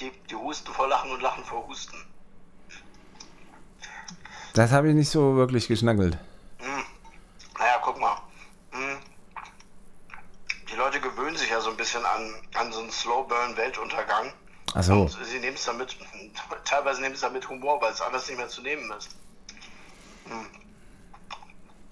[0.00, 1.96] Die, die husten vor Lachen und lachen vor Husten.
[4.54, 6.18] das habe ich nicht so wirklich geschnackelt.
[7.58, 8.16] Naja, guck mal.
[8.72, 8.98] Hm.
[10.70, 14.32] Die Leute gewöhnen sich ja so ein bisschen an, an so einen Slow-Burn-Weltuntergang.
[14.76, 15.96] Und sie nehmen es damit,
[16.64, 19.16] teilweise nehmen es damit Humor, weil es anders nicht mehr zu nehmen ist.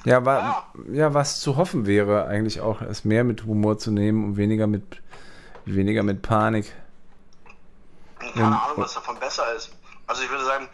[0.05, 4.25] Ja, wa ja, was zu hoffen wäre, eigentlich auch, es mehr mit Humor zu nehmen
[4.25, 5.01] und weniger mit,
[5.65, 6.75] weniger mit Panik.
[8.21, 8.63] Und keine Ja.
[8.67, 9.71] Ahnung, was davon besser ist.
[10.07, 10.69] Also ich würde sagen,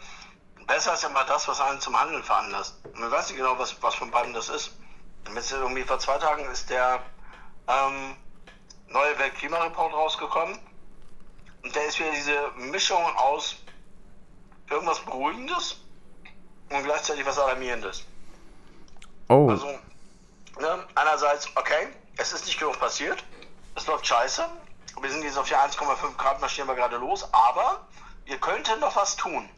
[0.67, 2.75] besser ist ja mal das, was einen zum Handeln veranlasst.
[2.83, 4.77] Und ich weiß nicht genau, was, was von beiden das ist.
[5.29, 6.99] Und Jetzt irgendwie vor zwei Tagen ist der
[7.67, 8.15] ähm,
[8.89, 10.57] neue Weltklimareport rausgekommen.
[11.63, 13.57] Und der ist wieder diese Mischung aus
[14.69, 15.77] irgendwas Beruhigendes
[16.69, 18.05] und gleichzeitig was Alarmierendes.
[19.29, 19.67] Oh, Also,
[20.59, 23.23] ne, einerseits, okay, es ist nicht genug passiert,
[23.75, 24.45] es läuft scheiße,
[25.01, 27.85] wir sind jetzt auf die 1,5 Grad, marschieren wir gerade los, aber
[28.25, 29.49] wir könnten noch was tun.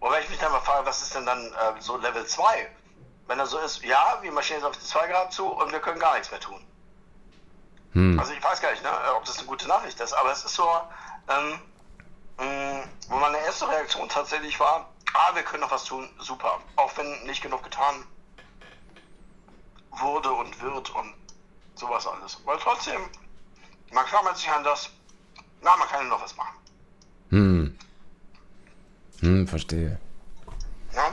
[0.00, 2.70] Wobei ich mich dann mal frage, was ist denn dann äh, so Level 2?
[3.26, 5.80] Wenn er so ist, ja, wir marschieren jetzt auf die 2 Grad zu und wir
[5.80, 6.64] können gar nichts mehr tun.
[7.94, 8.18] Hm.
[8.18, 10.54] Also ich weiß gar nicht, ne, ob das eine gute Nachricht ist, aber es ist
[10.54, 10.68] so,
[11.28, 11.60] ähm,
[12.38, 16.60] mh, wo meine erste Reaktion tatsächlich war, ah, wir können noch was tun, super.
[16.76, 18.04] Auch wenn nicht genug getan
[19.92, 21.14] wurde und wird und
[21.76, 22.40] sowas alles.
[22.44, 23.00] Weil trotzdem,
[23.92, 24.90] man klammert sich an das,
[25.60, 26.56] na, man kann ja noch was machen.
[27.30, 27.78] Hm.
[29.20, 30.00] Hm, verstehe.
[30.92, 31.12] Ja?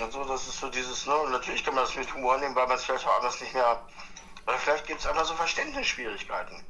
[0.00, 2.76] Also das ist so dieses, ne, natürlich kann man das mit Humor nehmen, weil man
[2.76, 3.80] es vielleicht auch anders nicht mehr,
[4.46, 6.62] oder vielleicht gibt es einfach so Verständnisschwierigkeiten.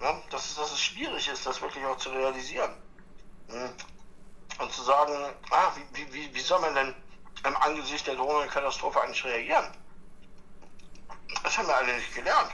[0.00, 0.20] Ja?
[0.30, 2.70] Dass, es, dass es schwierig ist, das wirklich auch zu realisieren.
[3.48, 3.70] Hm.
[4.58, 5.12] Und zu sagen,
[5.50, 6.94] ah, wie, wie, wie, soll man denn
[7.46, 9.64] im Angesicht der drohenden Katastrophe eigentlich reagieren?
[11.42, 12.50] Das haben wir alle nicht gelernt.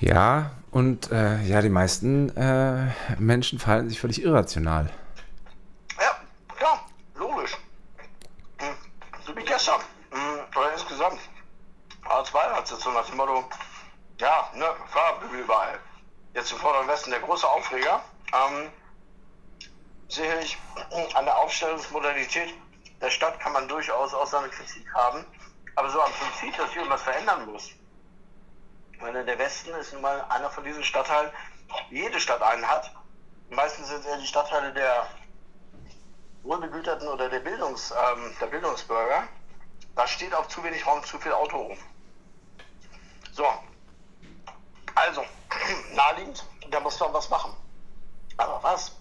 [0.00, 4.90] Ja, und äh, ja, die meisten äh, Menschen verhalten sich völlig irrational.
[6.00, 6.16] Ja,
[6.56, 7.56] klar, logisch.
[8.58, 8.74] Hm,
[9.24, 9.80] So wie gestern.
[10.10, 11.20] Hm, Oder insgesamt.
[12.04, 13.44] A2 hat jetzt so nach dem Motto,
[14.18, 15.78] ja, ne, Fahrbügel überall.
[16.32, 18.00] Jetzt im Vorderen Westen der große Aufreger.
[18.32, 18.70] Ähm,
[20.08, 20.46] sehe
[21.14, 22.54] an der Aufstellungsmodalität
[23.00, 25.26] der Stadt kann man durchaus auch seine Kritik haben.
[25.74, 27.70] Aber so am Prinzip, dass irgendwas verändern muss.
[28.92, 31.30] Ich der Westen ist nun mal einer von diesen Stadtteilen,
[31.90, 32.94] jede Stadt einen hat.
[33.50, 35.06] Meistens sind es eher die Stadtteile der
[36.44, 39.24] Wohlbegüterten oder der, Bildungs, ähm, der Bildungsbürger.
[39.96, 41.78] Da steht auf zu wenig Raum zu viel Auto rum.
[43.34, 43.44] So.
[44.94, 45.24] Also,
[45.94, 47.52] naheliegend, da muss man was machen.
[48.36, 48.92] Aber was?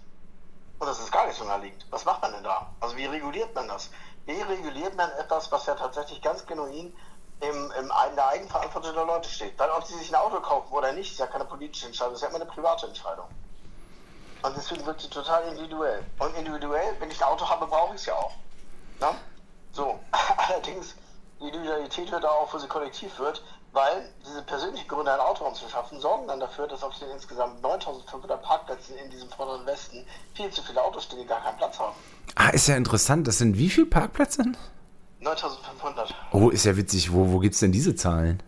[0.80, 1.86] Und das ist gar nicht so naheliegend.
[1.92, 2.68] Was macht man denn da?
[2.80, 3.90] Also wie reguliert man das?
[4.26, 6.96] Wie reguliert man etwas, was ja tatsächlich ganz genuin
[7.42, 9.58] im, im, in der Eigenverantwortung der Leute steht?
[9.60, 12.22] Weil ob sie sich ein Auto kaufen oder nicht, ist ja keine politische Entscheidung, ist
[12.22, 13.28] ja immer eine private Entscheidung.
[14.42, 16.04] Und deswegen wird sie total individuell.
[16.20, 18.34] Und individuell, wenn ich ein Auto habe, brauche ich es ja auch.
[19.00, 19.10] Ne?
[19.72, 20.00] So,
[20.38, 20.96] allerdings,
[21.40, 23.42] die Individualität hört auf, wo sie kollektiv wird.
[23.74, 28.42] Weil diese persönlichen Gründe, ein Auto anzuschaffen, sorgen dann dafür, dass auf den insgesamt 9500
[28.44, 30.06] Parkplätzen in diesem vorderen Westen
[30.36, 31.96] viel zu viele Autos stehen, die gar keinen Platz haben.
[32.36, 33.28] Ah, ist ja interessant.
[33.28, 34.44] Das sind wie viele Parkplätze?
[35.22, 36.14] 9500.
[36.32, 37.12] Oh, ist ja witzig.
[37.12, 38.44] Wo, wo gibt es denn diese Zahlen?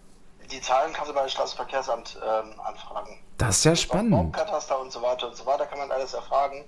[0.51, 3.17] Die Zahlen kannst du bei Straßenverkehrsamt ähm, anfragen.
[3.39, 4.11] Das ist ja spannend.
[4.11, 6.63] Baumkataster und so weiter und so weiter kann man alles erfragen,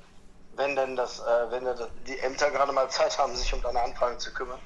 [0.56, 3.82] wenn denn das, äh, wenn das, die Ämter gerade mal Zeit haben, sich um deine
[3.82, 4.60] Anfragen zu kümmern.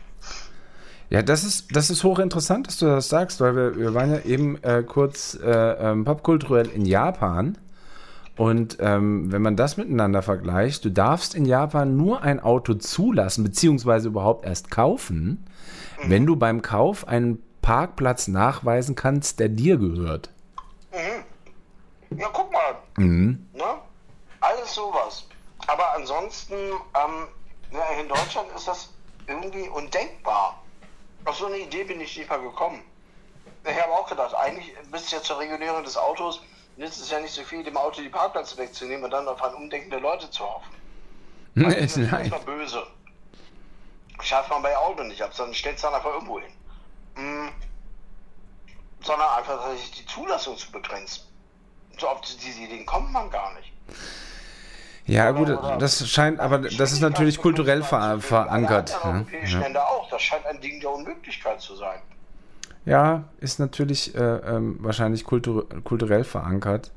[1.12, 4.22] Ja, das ist, das ist hochinteressant, dass du das sagst, weil wir, wir waren ja
[4.22, 7.58] eben äh, kurz äh, ähm, popkulturell in Japan.
[8.38, 13.44] Und ähm, wenn man das miteinander vergleicht, du darfst in Japan nur ein Auto zulassen,
[13.44, 15.46] beziehungsweise überhaupt erst kaufen,
[16.02, 16.10] mhm.
[16.10, 20.30] wenn du beim Kauf einen Parkplatz nachweisen kannst, der dir gehört.
[20.94, 22.18] Mhm.
[22.18, 22.76] Ja, guck mal.
[22.96, 23.48] Mhm.
[23.52, 23.64] Ne?
[24.40, 25.28] Alles sowas.
[25.68, 27.28] Aber ansonsten, ähm,
[27.74, 28.94] ja, in Deutschland ist das
[29.28, 30.61] irgendwie undenkbar.
[31.26, 32.84] Auf so eine Idee bin ich nicht mal gekommen.
[33.64, 36.42] Ich habe auch gedacht, eigentlich bis jetzt zur Regulierung des Autos
[36.78, 39.54] nützt es ja nicht so viel, dem Auto die Parkplätze wegzunehmen und dann auf ein
[39.54, 40.74] Umdenken der Leute zu hoffen.
[41.54, 42.88] Nee, das ist mal böse.
[44.22, 46.52] Schafft man bei Auto nicht ab, sondern stellt es dann einfach irgendwo hin.
[47.16, 47.50] Mhm.
[49.04, 51.24] Sondern einfach tatsächlich die Zulassung zu begrenzen.
[52.00, 53.72] So auf diese Ideen kommt man gar nicht.
[55.12, 58.98] Ja, gut, das scheint, aber das ist natürlich kulturell ver verankert.
[59.04, 59.60] Ja.
[59.60, 62.00] Länder auch, das scheint ein Ding der Unmöglichkeit zu sein.
[62.86, 66.92] Ja, ist natürlich äh, ähm, wahrscheinlich kultur kulturell verankert.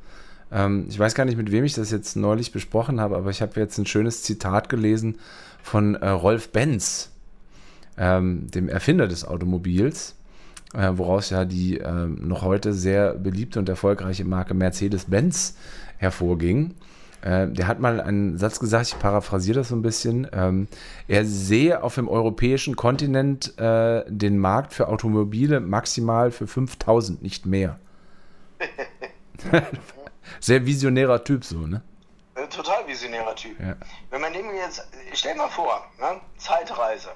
[0.52, 3.42] Ähm, ich weiß gar nicht, mit wem ich das jetzt neulich besprochen habe, aber ich
[3.42, 5.18] habe jetzt ein schönes Zitat gelesen
[5.60, 7.10] von äh, Rolf Benz,
[7.98, 10.14] ähm, dem Erfinder des Automobils,
[10.72, 15.56] äh, woraus ja die ähm, noch heute sehr beliebte und erfolgreiche Marke Mercedes-Benz
[15.98, 16.76] hervorging.
[17.24, 20.28] Äh, der hat mal einen Satz gesagt, ich paraphrasiere das so ein bisschen.
[20.32, 20.68] Ähm,
[21.08, 27.46] er sehe auf dem europäischen Kontinent äh, den Markt für Automobile maximal für 5000, nicht
[27.46, 27.78] mehr.
[30.40, 31.82] Sehr visionärer Typ, so, ne?
[32.34, 33.58] Äh, total visionärer Typ.
[33.58, 33.76] Ja.
[34.10, 36.20] Wenn man nehmen jetzt, stell mal vor, ne?
[36.36, 37.08] Zeitreise.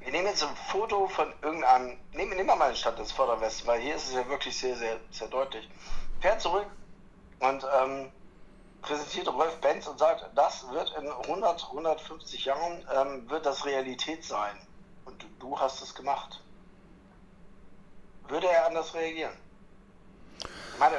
[0.00, 3.66] Wir nehmen jetzt ein Foto von irgendeinem, nehmen, nehmen wir mal den Stadt des Vorderwesten,
[3.66, 5.66] weil hier ist es ja wirklich sehr, sehr, sehr deutlich.
[6.20, 6.66] Fährt zurück
[7.40, 8.10] und ähm,
[8.86, 14.24] präsentiert Rolf Benz und sagt, das wird in 100, 150 Jahren, ähm, wird das Realität
[14.24, 14.56] sein.
[15.04, 16.40] Und du, du hast es gemacht.
[18.28, 19.32] Würde er anders reagieren?
[20.72, 20.96] Ich meine,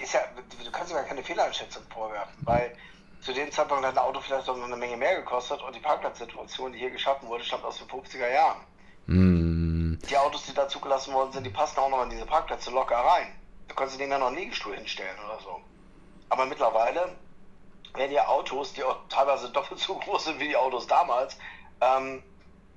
[0.00, 0.20] ist ja,
[0.64, 2.76] du kannst ja gar keine Fehleinschätzung vorwerfen, weil
[3.20, 6.72] zu dem Zeitpunkt hat ein Auto vielleicht noch eine Menge mehr gekostet und die Parkplatzsituation,
[6.72, 8.60] die hier geschaffen wurde, stammt aus den 50er Jahren.
[9.06, 9.98] Mm.
[10.08, 12.96] Die Autos, die da zugelassen worden sind, die passen auch noch in diese Parkplätze locker
[12.96, 13.38] rein.
[13.68, 15.60] Du kannst denen ja noch einen Liegestuhl hinstellen oder so.
[16.30, 17.14] Aber mittlerweile
[17.94, 21.36] werden ja Autos, die auch teilweise doppelt so groß sind wie die Autos damals,
[21.80, 22.22] ähm,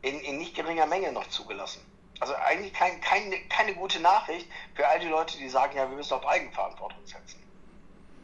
[0.01, 1.85] in, in nicht geringer Menge noch zugelassen.
[2.19, 5.95] Also eigentlich kein, kein, keine gute Nachricht für all die Leute, die sagen, ja, wir
[5.95, 7.41] müssen auf Eigenverantwortung setzen.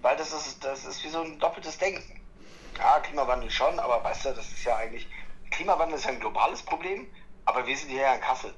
[0.02, 2.21] Weil das ist, das ist wie so ein doppeltes Denken.
[2.78, 5.08] Ja, Klimawandel schon, aber weißt du, das ist ja eigentlich,
[5.52, 7.12] Klimawandel ist ja ein globales Problem,
[7.45, 8.54] aber wir sind hier ja in Kassel.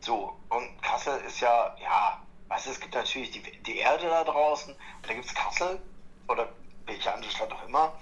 [0.00, 4.24] So, und Kassel ist ja, ja, weißt du, es gibt natürlich die, die Erde da
[4.24, 5.80] draußen, und da gibt es Kassel,
[6.28, 6.48] oder
[6.86, 7.92] welche andere Stadt auch immer.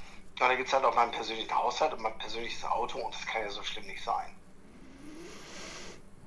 [0.40, 3.26] Und da gibt es halt auch meinen persönlichen Haushalt und mein persönliches Auto und das
[3.26, 4.34] kann ja so schlimm nicht sein.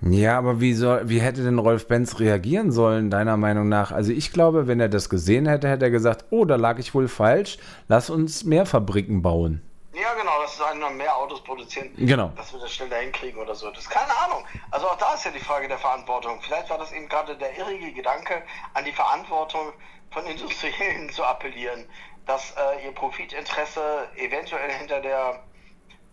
[0.01, 3.91] Ja, aber wie, soll, wie hätte denn Rolf Benz reagieren sollen, deiner Meinung nach?
[3.91, 6.93] Also ich glaube, wenn er das gesehen hätte, hätte er gesagt, oh, da lag ich
[6.93, 9.61] wohl falsch, lass uns mehr Fabriken bauen.
[9.93, 12.31] Ja, genau, dass wir noch mehr Autos produzieren, genau.
[12.35, 13.71] dass wir das schneller hinkriegen oder so.
[13.71, 14.43] Das ist keine Ahnung.
[14.69, 16.39] Also auch da ist ja die Frage der Verantwortung.
[16.41, 19.71] Vielleicht war das eben gerade der irrige Gedanke, an die Verantwortung
[20.11, 21.85] von Industriellen zu appellieren
[22.25, 25.43] dass äh, ihr Profitinteresse eventuell hinter der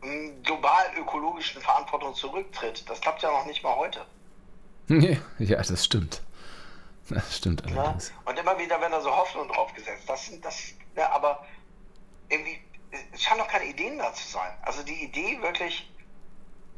[0.03, 2.88] hm, global ökologischen Verantwortung zurücktritt.
[2.88, 4.05] Das klappt ja noch nicht mal heute.
[5.38, 6.22] ja, das stimmt.
[7.09, 8.09] Das stimmt allerdings.
[8.09, 8.31] Ja?
[8.31, 10.05] Und immer wieder werden da so Hoffnungen drauf gesetzt.
[10.07, 11.44] Das sind das, ja, aber
[12.29, 12.61] irgendwie,
[13.12, 14.53] es scheint noch keine Ideen da zu sein.
[14.62, 15.90] Also die Idee wirklich,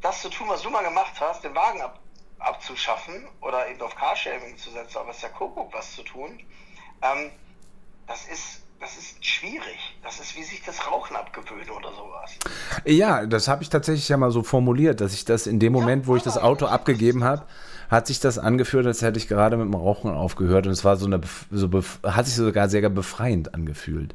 [0.01, 1.99] das zu tun, was du mal gemacht hast, den Wagen ab,
[2.39, 6.43] abzuschaffen oder eben auf Carsharing zu setzen, aber es ist ja Kuckuck was zu tun,
[7.03, 7.31] ähm,
[8.07, 9.97] das ist das ist schwierig.
[10.03, 12.33] Das ist wie sich das Rauchen abgewöhnen oder sowas.
[12.85, 16.05] Ja, das habe ich tatsächlich ja mal so formuliert, dass ich das in dem Moment,
[16.05, 17.47] ja, wo ich das Auto abgegeben habe,
[17.91, 20.97] hat sich das angefühlt, als hätte ich gerade mit dem Rauchen aufgehört und es war
[20.97, 21.71] so eine, so
[22.03, 24.15] hat sich sogar sehr befreiend angefühlt.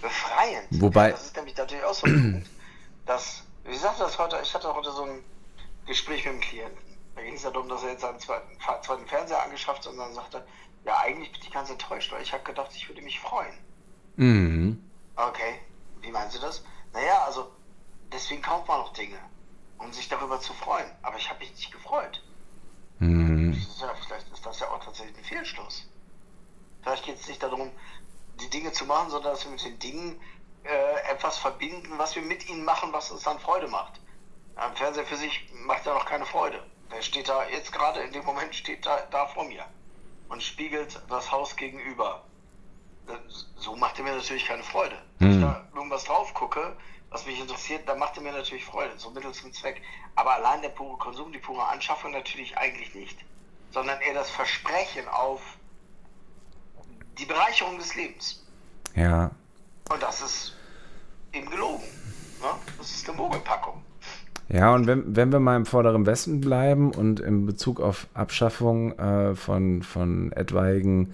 [0.00, 0.68] Befreiend?
[0.70, 1.08] Wobei.
[1.08, 2.50] Ja, das ist nämlich natürlich auch so ein Punkt,
[3.06, 5.22] dass, wie sagte das heute, ich hatte heute so ein
[5.86, 6.78] Gespräch mit einem Klienten.
[7.14, 10.14] Da ging es darum, dass er jetzt seinen zweiten, zweiten Fernseher angeschafft hat und dann
[10.14, 10.42] sagte,
[10.86, 13.52] ja, eigentlich bin ich ganz enttäuscht, weil ich habe gedacht, ich würde mich freuen.
[14.18, 14.82] Mhm.
[15.14, 15.60] Okay,
[16.00, 16.64] wie meinst du das?
[16.92, 17.52] Naja, also
[18.12, 19.18] deswegen kauft man noch Dinge,
[19.78, 20.90] um sich darüber zu freuen.
[21.02, 22.20] Aber ich habe mich nicht gefreut.
[22.98, 23.52] Mhm.
[23.52, 25.88] ist ja, vielleicht ist das ja auch tatsächlich ein Fehlschluss.
[26.82, 27.70] Vielleicht geht es nicht darum,
[28.40, 30.20] die Dinge zu machen, sondern dass wir mit den Dingen
[30.64, 34.00] äh, etwas verbinden, was wir mit ihnen machen, was uns dann Freude macht.
[34.56, 36.60] Ein Fernseher für sich macht ja noch keine Freude.
[36.90, 39.64] Der steht da, jetzt gerade in dem Moment steht da, da vor mir
[40.28, 42.24] und spiegelt das Haus gegenüber.
[43.56, 44.96] So macht er mir natürlich keine Freude.
[45.18, 45.42] Wenn ich Hm.
[45.42, 46.76] da irgendwas drauf gucke,
[47.10, 49.80] was mich interessiert, dann macht er mir natürlich Freude, so Mittel zum Zweck.
[50.14, 53.18] Aber allein der pure Konsum, die pure Anschaffung natürlich eigentlich nicht.
[53.70, 55.40] Sondern eher das Versprechen auf
[57.18, 58.44] die Bereicherung des Lebens.
[58.94, 59.30] Ja.
[59.90, 60.56] Und das ist
[61.32, 61.84] eben gelogen.
[62.40, 62.48] Ne?
[62.78, 63.82] Das ist eine Mogelpackung.
[64.48, 68.98] Ja, und wenn, wenn wir mal im vorderen Westen bleiben und in Bezug auf Abschaffung
[68.98, 71.12] äh, von, von etwaigen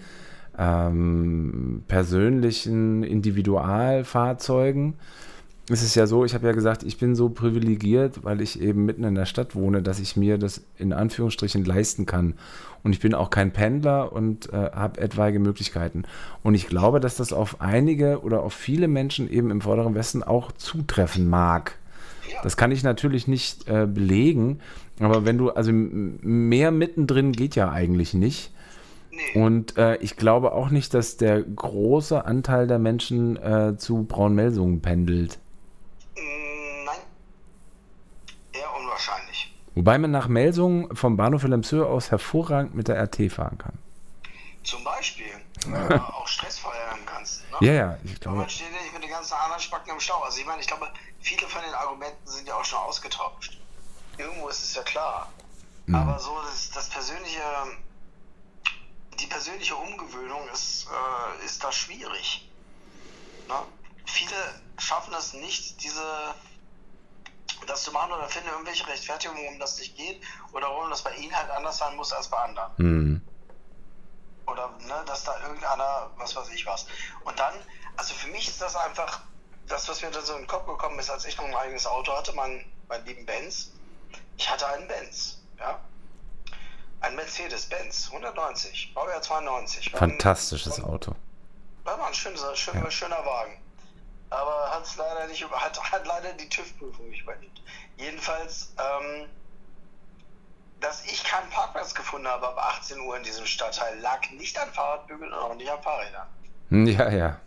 [0.58, 4.94] ähm, persönlichen Individualfahrzeugen,
[5.70, 8.84] ist es ja so, ich habe ja gesagt, ich bin so privilegiert, weil ich eben
[8.84, 12.34] mitten in der Stadt wohne, dass ich mir das in Anführungsstrichen leisten kann.
[12.82, 16.02] Und ich bin auch kein Pendler und äh, habe etwaige Möglichkeiten.
[16.42, 20.22] Und ich glaube, dass das auf einige oder auf viele Menschen eben im vorderen Westen
[20.22, 21.78] auch zutreffen mag.
[22.42, 24.58] Das kann ich natürlich nicht äh, belegen,
[25.00, 28.50] aber wenn du, also mehr mittendrin geht ja eigentlich nicht.
[29.14, 29.40] Nee.
[29.40, 34.82] Und äh, ich glaube auch nicht, dass der große Anteil der Menschen äh, zu Braunmelsungen
[34.82, 35.38] pendelt.
[36.16, 36.96] Mm, Nein.
[38.52, 39.54] Eher unwahrscheinlich.
[39.74, 43.78] Wobei man nach Melsungen vom Bahnhof Wilhelmshöhe aus hervorragend mit der RT fahren kann.
[44.62, 45.26] Zum Beispiel.
[45.72, 47.42] äh, auch stressfrei werden kannst.
[47.50, 47.66] Ne?
[47.66, 48.38] Ja, ja, ich glaube.
[48.38, 50.20] man steht ja nicht mit den ganzen anderen Spacken im Stau.
[50.22, 50.88] Also ich meine, ich glaube,
[51.20, 53.58] viele von den Argumenten sind ja auch schon ausgetauscht.
[54.18, 55.32] Irgendwo ist es ja klar.
[55.86, 55.94] Mhm.
[55.94, 57.40] Aber so das, das persönliche,
[59.24, 62.46] die persönliche Umgewöhnung ist, äh, ist da schwierig.
[63.48, 63.54] Ne?
[64.04, 64.36] Viele
[64.78, 66.34] schaffen es nicht, diese
[67.66, 70.20] das zu machen oder finden irgendwelche Rechtfertigungen, warum das nicht geht
[70.52, 72.76] oder warum das bei ihnen halt anders sein muss als bei anderen.
[72.76, 73.22] Hm.
[74.46, 76.84] Oder ne, dass da irgendeiner, was weiß ich was.
[77.24, 77.54] Und dann,
[77.96, 79.22] also für mich ist das einfach,
[79.68, 81.86] das, was mir dann so in den Kopf gekommen ist, als ich noch ein eigenes
[81.86, 83.70] Auto hatte, mein, mein lieben Benz.
[84.36, 85.80] Ich hatte einen Benz, ja.
[87.04, 89.92] Ein Mercedes-Benz, 190, Baujahr 92.
[89.92, 91.14] War ein- Fantastisches Auto.
[91.84, 93.60] War mal ein schöner, schöner, schöner Wagen.
[94.30, 97.60] Aber hat es leider nicht hat, hat leider die TÜV-Prüfung nicht überlebt.
[97.98, 99.28] Jedenfalls, ähm,
[100.80, 104.72] dass ich keinen Parkplatz gefunden habe ab 18 Uhr in diesem Stadtteil, lag nicht an
[104.72, 106.26] Fahrradbügeln und auch nicht an Fahrrädern.
[106.70, 107.40] Hm, Ja, ja.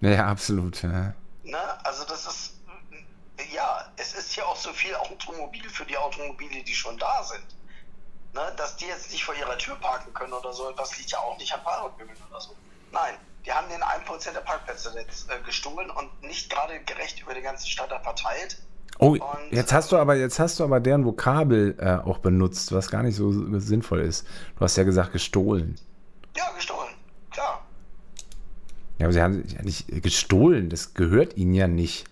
[0.00, 0.82] Ja, absolut.
[0.82, 1.14] Ja.
[1.44, 1.84] Ne?
[1.86, 2.54] Also das ist,
[3.52, 7.44] ja, es ist ja auch so viel Automobil für die Automobile, die schon da sind.
[8.38, 8.52] Ne?
[8.56, 11.36] Dass die jetzt nicht vor ihrer Tür parken können oder so, das liegt ja auch
[11.38, 12.54] nicht an Fahrradbügeln oder so.
[12.92, 17.34] Nein, die haben den 1% der Parkplätze jetzt äh, gestohlen und nicht gerade gerecht über
[17.34, 18.62] die ganze Stadt da verteilt.
[19.00, 22.70] Oh, Und- jetzt hast du aber, jetzt hast du aber deren Vokabel äh, auch benutzt,
[22.72, 24.24] was gar nicht so sinnvoll ist.
[24.56, 25.74] Du hast ja gesagt gestohlen.
[26.36, 26.94] Ja, gestohlen,
[27.32, 27.64] klar.
[28.98, 32.04] Ja, aber sie haben ja nicht gestohlen, das gehört ihnen ja nicht.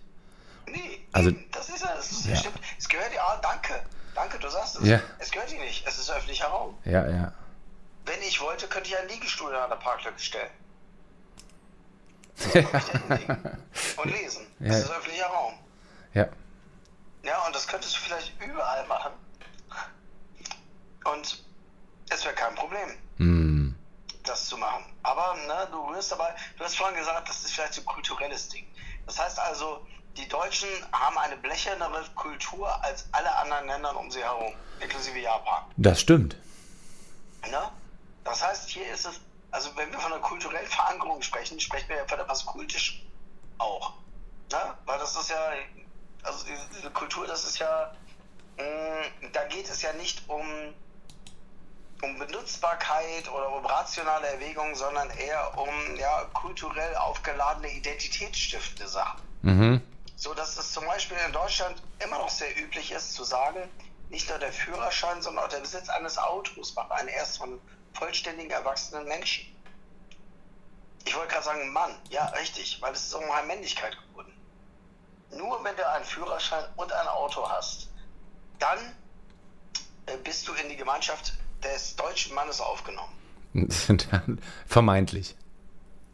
[0.66, 2.34] Nee, Also- das ist ja, das ist, Ja.
[2.36, 2.58] stimmt.
[2.78, 3.74] Es gehört ja, ah, danke,
[4.76, 4.88] es.
[4.88, 5.00] Ja.
[5.18, 6.76] Es gehört dir nicht, es ist öffentlicher Raum.
[6.84, 7.32] Ja, ja.
[8.04, 10.50] Wenn ich wollte, könnte ich einen Liegestuhl an der Parklücke stellen.
[13.96, 14.46] Und lesen.
[14.60, 14.68] Ja.
[14.68, 15.54] Das ist öffentlicher Raum.
[16.14, 16.26] Ja.
[17.24, 19.12] Ja, und das könntest du vielleicht überall machen.
[21.04, 21.44] Und
[22.08, 23.74] es wäre kein Problem, Hm.
[24.24, 24.84] das zu machen.
[25.02, 28.48] Aber ne, du wirst dabei, du hast vorhin gesagt, das ist vielleicht so ein kulturelles
[28.48, 28.66] Ding.
[29.06, 29.86] Das heißt also,
[30.16, 35.62] die Deutschen haben eine blechernere Kultur als alle anderen Länder um sie herum, inklusive Japan.
[35.76, 36.36] Das stimmt.
[37.50, 37.70] Ne?
[38.24, 41.96] Das heißt, hier ist es, also wenn wir von einer kulturellen Verankerung sprechen, sprechen wir
[41.96, 43.00] ja von etwas Kultischem
[43.58, 43.92] auch.
[44.50, 44.58] Ne?
[44.84, 45.52] Weil das ist ja,
[46.22, 47.92] also diese, diese Kultur, das ist ja,
[48.56, 50.44] mh, da geht es ja nicht um,
[52.02, 59.20] um Benutzbarkeit oder um rationale Erwägungen, sondern eher um ja, kulturell aufgeladene, identitätsstiftende Sachen.
[59.42, 59.82] Mhm.
[60.16, 63.68] So dass es zum Beispiel in Deutschland immer noch sehr üblich ist zu sagen,
[64.08, 67.60] nicht nur der Führerschein, sondern auch der Besitz eines Autos macht einen erst von
[67.92, 69.46] vollständigen erwachsenen Menschen.
[71.04, 74.32] Ich wollte gerade sagen Mann, ja richtig, weil es ist um eine Männlichkeit gebunden.
[75.30, 77.90] Nur wenn du einen Führerschein und ein Auto hast,
[78.58, 78.78] dann
[80.06, 83.12] äh, bist du in die Gemeinschaft des deutschen Mannes aufgenommen.
[84.66, 85.36] Vermeintlich.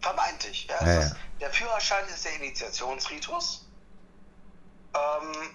[0.00, 0.66] Vermeintlich.
[0.68, 1.16] Ja, Ja, ja.
[1.40, 3.61] Der Führerschein ist der Initiationsritus.
[4.94, 5.54] Ähm,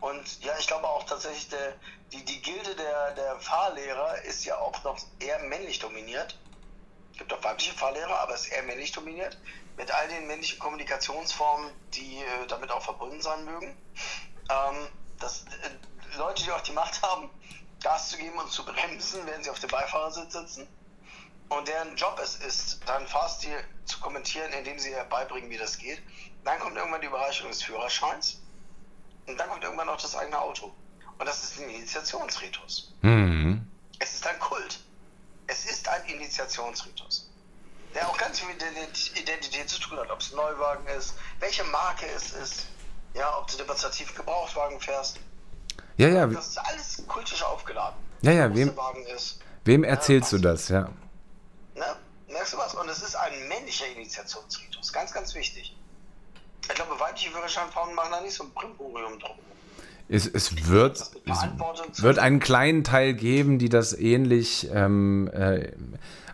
[0.00, 1.74] und ja, ich glaube auch tatsächlich, der,
[2.12, 6.38] die, die Gilde der, der Fahrlehrer ist ja auch noch eher männlich dominiert.
[7.12, 9.38] Es gibt auch weibliche Fahrlehrer, aber es ist eher männlich dominiert.
[9.76, 13.76] Mit all den männlichen Kommunikationsformen, die äh, damit auch verbunden sein mögen.
[14.50, 17.30] Ähm, das, äh, Leute, die auch die Macht haben,
[17.82, 20.68] Gas zu geben und zu bremsen, wenn sie auf dem Beifahrersitz sitzen.
[21.48, 26.02] Und deren Job es ist, dann Fahrstil zu kommentieren, indem sie beibringen, wie das geht.
[26.44, 28.40] Dann kommt irgendwann die Überreichung des Führerscheins.
[29.26, 30.72] Und dann kommt irgendwann auch das eigene Auto.
[31.18, 32.94] Und das ist ein Initiationsritus.
[33.02, 33.66] Mhm.
[33.98, 34.80] Es ist ein Kult.
[35.46, 37.30] Es ist ein Initiationsritus.
[37.94, 38.68] Der auch ganz viel mit der
[39.20, 40.10] Identität zu tun hat.
[40.10, 42.66] Ob es ein Neuwagen ist, welche Marke es ist,
[43.14, 45.18] ja, ob du demonstrativ Gebrauchtwagen fährst.
[45.96, 46.26] Ja, ja.
[46.26, 47.98] Das ist alles kultisch aufgeladen.
[48.22, 48.72] Ja, ja, wem,
[49.14, 50.90] ist, wem erzählst ja, du das, ja?
[51.74, 51.96] Ne?
[52.28, 52.74] Merkst du was?
[52.74, 54.92] Und es ist ein männlicher Initiationsritus.
[54.92, 55.74] Ganz, ganz wichtig.
[56.68, 59.36] Ich glaube, weibliche Führerscheinfrauen machen da nicht so ein Primborium drum.
[60.08, 65.72] Es, es, wird, es wird einen kleinen Teil geben, die das ähnlich ähm, äh,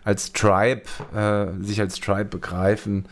[0.03, 0.83] als Tribe,
[1.15, 3.07] äh, sich als Tribe begreifen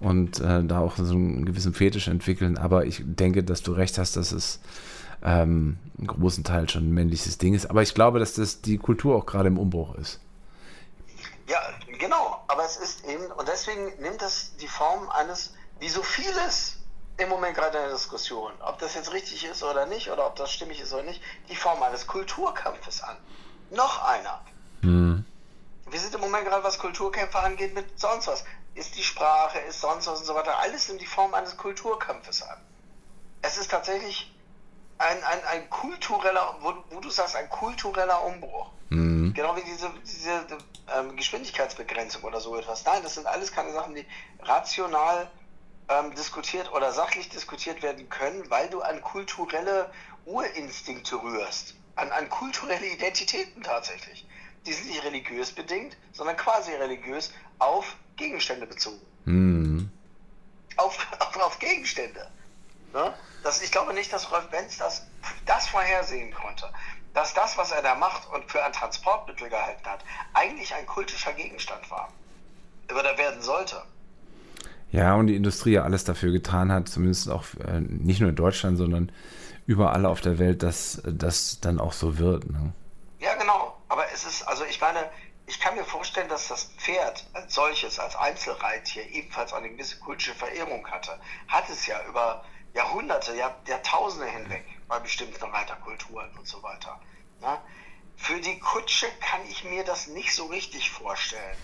[0.00, 2.58] und äh, da auch so einen gewissen Fetisch entwickeln.
[2.58, 4.60] Aber ich denke, dass du recht hast, dass es
[5.22, 7.70] ähm, einen großen Teil schon ein männliches Ding ist.
[7.70, 10.20] Aber ich glaube, dass das die Kultur auch gerade im Umbruch ist.
[11.48, 11.58] Ja,
[11.98, 12.42] genau.
[12.48, 16.76] Aber es ist eben, und deswegen nimmt das die Form eines, wie so vieles
[17.16, 20.36] im Moment gerade in der Diskussion, ob das jetzt richtig ist oder nicht, oder ob
[20.36, 23.16] das stimmig ist oder nicht, die Form eines Kulturkampfes an.
[23.70, 24.44] Noch einer.
[24.82, 25.24] Hm.
[25.90, 28.44] Wir sind im Moment gerade, was Kulturkämpfe angeht, mit sonst was.
[28.74, 30.56] Ist die Sprache, ist sonst was und so weiter.
[30.60, 32.58] Alles in die Form eines Kulturkampfes an.
[33.42, 34.32] Es ist tatsächlich
[34.98, 38.70] ein, ein, ein kultureller, wo, wo du sagst, ein kultureller Umbruch.
[38.90, 39.34] Mhm.
[39.34, 40.46] Genau wie diese, diese
[40.96, 42.84] ähm, Geschwindigkeitsbegrenzung oder so etwas.
[42.84, 44.06] Nein, das sind alles keine Sachen, die
[44.42, 45.28] rational
[45.88, 49.90] ähm, diskutiert oder sachlich diskutiert werden können, weil du an kulturelle
[50.24, 54.26] Urinstinkte rührst, an, an kulturelle Identitäten tatsächlich.
[54.66, 59.00] Die sind nicht religiös bedingt, sondern quasi religiös auf Gegenstände bezogen.
[59.24, 59.90] Mhm.
[60.76, 62.30] Auf, auf, auf, Gegenstände.
[62.92, 63.14] Ne?
[63.42, 65.06] Das, ich glaube nicht, dass Rolf Benz das,
[65.46, 66.70] das vorhersehen konnte.
[67.14, 71.32] Dass das, was er da macht und für ein Transportmittel gehalten hat, eigentlich ein kultischer
[71.32, 72.10] Gegenstand war.
[72.90, 73.84] Oder werden sollte.
[74.92, 78.36] Ja, und die Industrie ja alles dafür getan hat, zumindest auch äh, nicht nur in
[78.36, 79.10] Deutschland, sondern
[79.66, 82.50] überall auf der Welt, dass das dann auch so wird.
[82.50, 82.72] Ne?
[83.18, 83.76] Ja, genau.
[83.88, 85.08] Aber es ist, also ich meine,
[85.46, 90.34] ich kann mir vorstellen, dass das Pferd als solches, als Einzelreittier ebenfalls eine gewisse kultische
[90.34, 91.18] Verehrung hatte.
[91.48, 97.00] Hat es ja über Jahrhunderte, Jahr, Jahrtausende hinweg bei bestimmten Reiterkulturen und so weiter.
[97.40, 97.58] Ne?
[98.16, 101.56] Für die Kutsche kann ich mir das nicht so richtig vorstellen.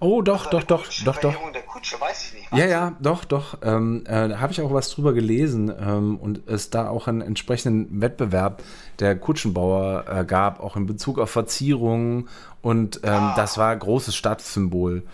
[0.00, 1.52] Oh, doch, doch, doch, doch, doch.
[1.52, 2.52] Der Kutsche, weiß ich nicht.
[2.52, 3.58] Ja, ja, doch, doch.
[3.62, 7.20] Ähm, äh, da habe ich auch was drüber gelesen ähm, und es da auch einen
[7.20, 8.62] entsprechenden Wettbewerb
[8.98, 12.28] der Kutschenbauer äh, gab, auch in Bezug auf Verzierungen
[12.62, 13.34] und ähm, ah.
[13.36, 15.04] das war großes Statussymbol.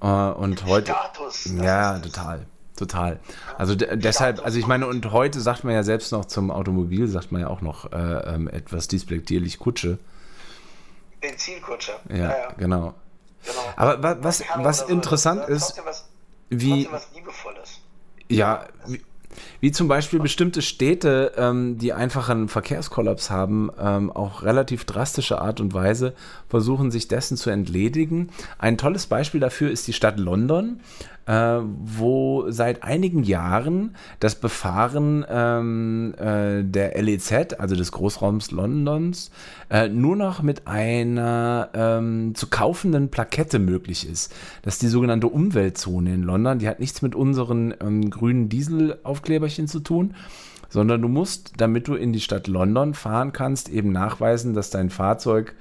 [0.00, 0.92] Äh, und heute.
[0.92, 1.46] Status.
[1.60, 2.46] Ja, total.
[2.76, 3.20] Total.
[3.56, 7.30] Also deshalb, also ich meine, und heute sagt man ja selbst noch zum Automobil, sagt
[7.30, 9.98] man ja auch noch äh, ähm, etwas despektierlich Kutsche.
[11.20, 11.92] Benzinkutsche.
[12.08, 12.48] Ja, ja, ja.
[12.58, 12.94] genau.
[13.44, 13.60] Genau.
[13.76, 16.04] Aber was, was, was interessant so, ist, was,
[16.50, 16.88] wie.
[16.90, 17.08] Was
[18.28, 19.02] ja, wie,
[19.64, 25.40] wie, zum Beispiel bestimmte Städte, ähm, die einfach einen Verkehrskollaps haben, ähm, auch relativ drastische
[25.40, 26.12] Art und Weise
[26.50, 28.28] versuchen, sich dessen zu entledigen.
[28.58, 30.80] Ein tolles Beispiel dafür ist die Stadt London
[31.26, 39.30] äh, wo seit einigen Jahren das Befahren ähm, äh, der LEZ, also des Großraums Londons,
[39.70, 44.34] äh, nur noch mit einer ähm, zu kaufenden Plakette möglich ist.
[44.62, 46.58] Das ist die sogenannte Umweltzone in London.
[46.58, 50.14] Die hat nichts mit unseren ähm, grünen Dieselaufkleberchen zu tun
[50.74, 54.90] sondern du musst, damit du in die Stadt London fahren kannst, eben nachweisen, dass dein
[54.90, 55.54] Fahrzeug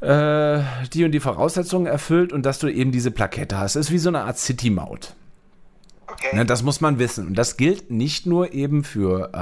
[0.00, 0.60] äh,
[0.92, 3.74] die und die Voraussetzungen erfüllt und dass du eben diese Plakette hast.
[3.74, 5.14] Das ist wie so eine Art City-Maut.
[6.06, 6.36] Okay.
[6.36, 7.26] Ne, das muss man wissen.
[7.26, 9.32] Und das gilt nicht nur eben für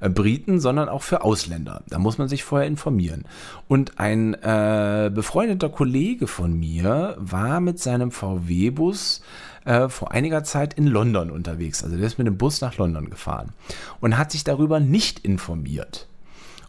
[0.00, 1.82] äh, äh, Briten, sondern auch für Ausländer.
[1.88, 3.24] Da muss man sich vorher informieren.
[3.66, 9.22] Und ein äh, befreundeter Kollege von mir war mit seinem VW-Bus
[9.68, 11.84] äh, vor einiger Zeit in London unterwegs.
[11.84, 13.52] Also der ist mit dem Bus nach London gefahren
[14.00, 16.08] und hat sich darüber nicht informiert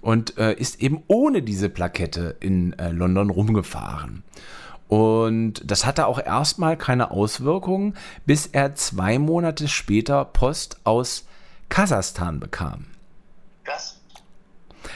[0.02, 4.24] und äh, ist eben ohne diese Plakette in äh, London rumgefahren.
[4.90, 7.96] Und das hatte auch erstmal keine Auswirkungen,
[8.26, 11.26] bis er zwei Monate später Post aus
[11.70, 12.86] Kasachstan bekam.
[13.66, 14.02] Das?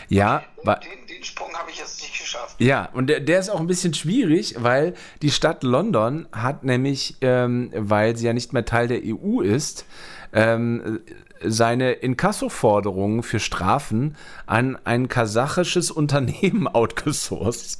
[0.09, 2.55] Ja, okay, den, den, Sprung habe ich jetzt nicht geschafft.
[2.59, 7.17] Ja, und der, der, ist auch ein bisschen schwierig, weil die Stadt London hat nämlich,
[7.21, 9.85] ähm, weil sie ja nicht mehr Teil der EU ist,
[10.33, 11.01] ähm,
[11.43, 14.15] seine Inkasso-Forderungen für Strafen
[14.45, 17.79] an ein kasachisches Unternehmen outgesourced.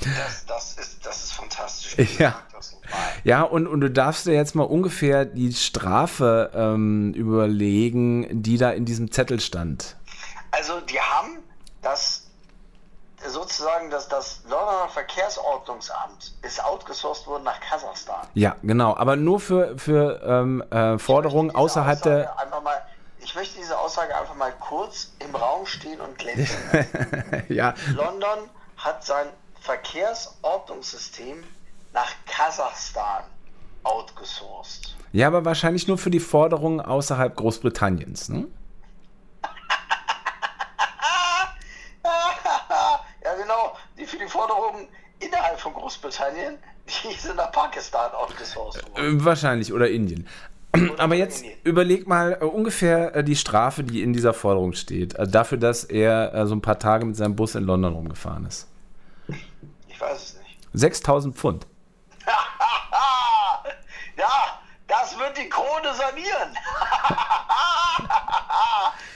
[0.00, 2.18] Das, das, ist, das ist fantastisch.
[2.18, 2.42] Ja.
[3.24, 8.70] Ja, und, und du darfst dir jetzt mal ungefähr die Strafe ähm, überlegen, die da
[8.70, 9.96] in diesem Zettel stand.
[10.50, 11.38] Also, die haben
[11.82, 12.27] das
[13.26, 18.26] sozusagen dass das Londoner Verkehrsordnungsamt ist outgesourced worden nach Kasachstan.
[18.34, 22.38] Ja, genau, aber nur für, für ähm, äh, Forderungen außerhalb Aussage der.
[22.38, 22.80] Einfach mal,
[23.20, 26.56] ich möchte diese Aussage einfach mal kurz im Raum stehen und glänzen.
[27.48, 29.26] ja, London hat sein
[29.60, 31.42] Verkehrsordnungssystem
[31.92, 33.24] nach Kasachstan
[33.82, 34.96] outgesourced.
[35.12, 38.28] ja, aber wahrscheinlich nur für die Forderungen außerhalb Großbritanniens.
[38.28, 38.46] Ne?
[43.24, 43.76] ja, genau.
[44.28, 44.88] Die Forderungen
[45.20, 49.20] innerhalb von Großbritannien, die sind nach Pakistan outgesourced worden.
[49.20, 50.28] Äh, Wahrscheinlich oder Indien.
[50.98, 51.58] Aber jetzt Indien.
[51.64, 55.18] überleg mal äh, ungefähr äh, die Strafe, die in dieser Forderung steht.
[55.18, 58.44] Also dafür, dass er äh, so ein paar Tage mit seinem Bus in London rumgefahren
[58.44, 58.68] ist.
[59.88, 60.58] Ich weiß es nicht.
[60.74, 61.66] 6000 Pfund.
[64.18, 66.50] ja, das wird die Krone sanieren.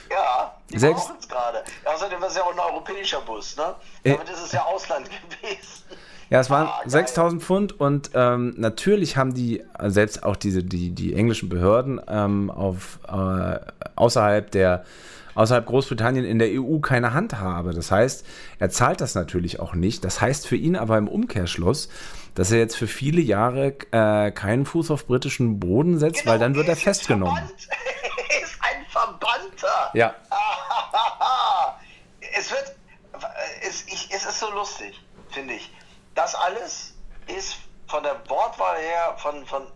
[0.09, 1.63] ja, die Sechs- brauchen es gerade.
[1.85, 3.75] Außerdem war es ja auch ein europäischer Bus, ne?
[4.03, 4.11] Äh.
[4.13, 5.07] Damit ist es ja Ausland
[5.41, 5.83] gewesen.
[6.29, 6.89] Ja, es waren Ah, geil.
[6.89, 12.01] 6000 Pfund und ähm, natürlich haben die, äh, selbst auch diese, die, die englischen Behörden
[12.07, 13.59] ähm, auf, äh,
[13.95, 14.83] außerhalb der
[15.35, 17.73] außerhalb Großbritannien in der EU keine Handhabe.
[17.73, 18.23] Das heißt,
[18.59, 20.03] er zahlt das natürlich auch nicht.
[20.05, 21.89] Das heißt für ihn aber im Umkehrschluss,
[22.35, 26.53] dass er jetzt für viele Jahre äh, keinen Fuß auf britischen Boden setzt, weil dann
[26.55, 27.35] wird er Genau, festgenommen.
[27.35, 27.67] verbannt.
[28.29, 29.91] Er ist ein Verbannter.
[29.95, 30.13] Ja.
[32.33, 32.75] Es wird,
[33.61, 34.99] es, ich, es ist so lustig,
[35.31, 35.71] finde ich.
[36.15, 36.93] Das alles
[37.27, 37.57] ist
[37.87, 39.67] von der Wortwahl her, von, von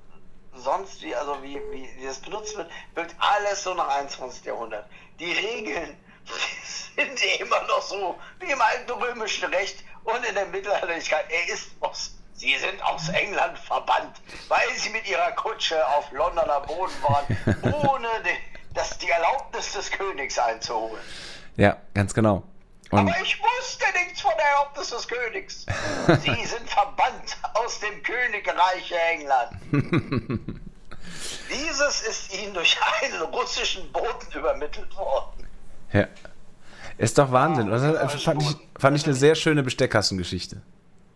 [0.54, 4.46] sonst wie, also wie, wie, wie das benutzt wird, wirkt alles so nach 21.
[4.46, 4.88] Jahrhundert.
[5.20, 5.98] Die Regeln
[6.96, 11.26] sind immer noch so wie im alten römischen Recht und in der Mittelalterlichkeit.
[11.30, 16.62] Er ist aus, sie sind aus England verbannt, weil sie mit ihrer Kutsche auf Londoner
[16.62, 21.04] Boden waren, ohne die, das, die Erlaubnis des Königs einzuholen.
[21.58, 22.44] Ja, ganz genau.
[22.90, 25.66] Und Aber ich wusste nichts von der Erlaubnis des Königs.
[26.22, 29.52] Sie sind verbannt aus dem Königreich England.
[31.50, 35.48] Dieses ist ihnen durch einen russischen Boten übermittelt worden.
[35.92, 36.08] ja.
[36.98, 37.68] Ist doch Wahnsinn.
[37.70, 40.60] Ja, Das fand, ich, fand ich eine sehr schöne Besteckkastengeschichte.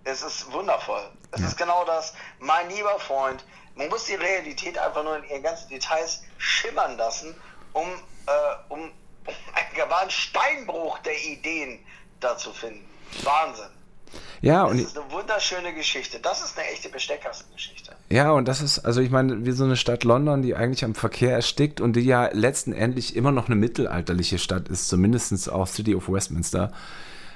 [0.04, 1.10] Es ist wundervoll.
[1.32, 3.44] Es ist genau das, mein lieber Freund.
[3.74, 7.34] Man muss die Realität einfach nur in ihren ganzen Details schimmern lassen,
[7.74, 7.88] um,
[8.28, 8.32] äh,
[8.70, 8.92] um,
[9.54, 11.80] einen wahren Steinbruch der Ideen
[12.20, 12.86] da zu finden.
[13.24, 13.70] Wahnsinn.
[14.42, 16.20] Ja, Das und ist eine wunderschöne Geschichte.
[16.20, 17.92] Das ist eine echte Besteckkastengeschichte.
[18.10, 20.96] Ja, und das ist, also ich meine, wie so eine Stadt London, die eigentlich am
[20.96, 25.68] Verkehr erstickt und die ja letzten Endlich immer noch eine mittelalterliche Stadt ist, zumindest auch
[25.68, 26.72] City of Westminster,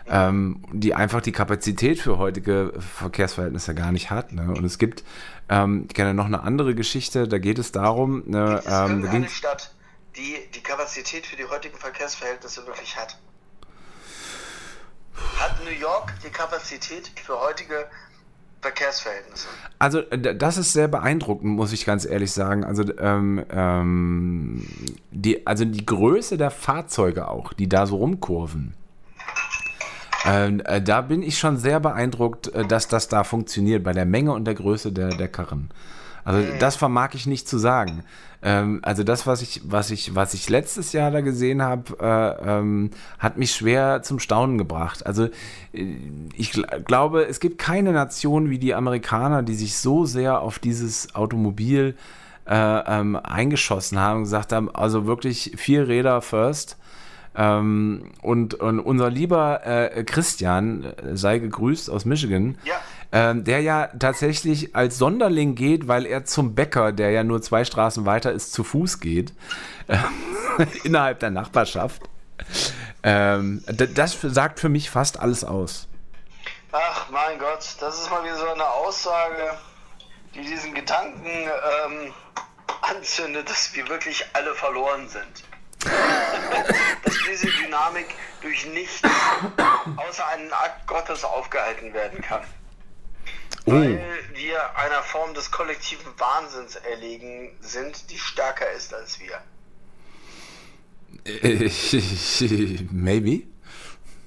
[0.08, 4.34] ähm, die einfach die Kapazität für heutige Verkehrsverhältnisse gar nicht hat.
[4.34, 4.54] Ne?
[4.56, 5.04] Und es gibt,
[5.50, 9.28] ähm, ich kenne noch eine andere Geschichte, da geht es darum, ne, ähm, da ging,
[9.28, 9.72] Stadt,
[10.18, 13.18] die die Kapazität für die heutigen Verkehrsverhältnisse wirklich hat?
[15.40, 17.86] Hat New York die Kapazität für heutige
[18.62, 19.48] Verkehrsverhältnisse?
[19.80, 22.64] Also d- das ist sehr beeindruckend, muss ich ganz ehrlich sagen.
[22.64, 24.68] Also ähm, ähm,
[25.12, 28.74] die, also die Größe der Fahrzeuge auch, die da so rumkurven.
[30.26, 34.06] Ähm, äh, da bin ich schon sehr beeindruckt, äh, dass das da funktioniert, bei der
[34.06, 35.70] Menge und der Größe der, der Karren.
[36.26, 38.04] Also das vermag ich nicht zu sagen.
[38.42, 42.58] Ähm, also das, was ich, was ich, was ich letztes Jahr da gesehen habe, äh,
[42.60, 45.06] ähm, hat mich schwer zum Staunen gebracht.
[45.06, 45.26] Also
[45.72, 45.98] äh,
[46.36, 50.60] ich gl glaube, es gibt keine Nation wie die Amerikaner, die sich so sehr auf
[50.60, 51.96] dieses Automobil
[52.48, 56.78] äh, ähm, eingeschossen haben, gesagt haben, also wirklich vier Räder first.
[57.38, 62.76] Ähm, und, und unser lieber äh, Christian, äh, sei gegrüßt aus Michigan, Ja.
[63.12, 67.66] Ähm, der ja tatsächlich als Sonderling geht, weil er zum Bäcker, der ja nur zwei
[67.66, 69.34] Straßen weiter ist, zu Fuß geht,
[69.88, 69.98] äh,
[70.84, 72.02] innerhalb der Nachbarschaft.
[73.04, 75.88] Ähm, das sagt für mich fast alles aus.
[76.72, 79.58] Ach mein Gott, das ist mal wieder so eine Aussage,
[80.34, 82.14] die diesen Gedanken ähm,
[82.82, 85.44] anzündet, dass wir wirklich alle verloren sind.
[87.04, 89.02] dass diese Dynamik durch nichts
[89.96, 92.42] außer einen Akt Gottes aufgehalten werden kann.
[93.66, 94.00] Weil
[94.34, 99.42] wir einer Form des kollektiven Wahnsinns erlegen sind, die stärker ist als wir.
[102.92, 103.48] Maybe.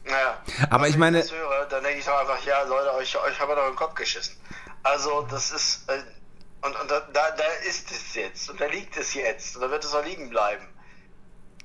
[0.05, 0.43] Naja.
[0.71, 3.39] Aber wenn ich meine- das höre, dann denke ich doch einfach, ja, Leute, euch, euch
[3.39, 4.37] haben wir doch den Kopf geschissen.
[4.83, 5.89] Also, das ist.
[5.89, 6.03] Äh,
[6.63, 8.51] und und da, da, da ist es jetzt.
[8.51, 9.55] Und da liegt es jetzt.
[9.57, 10.67] Und da wird es auch liegen bleiben.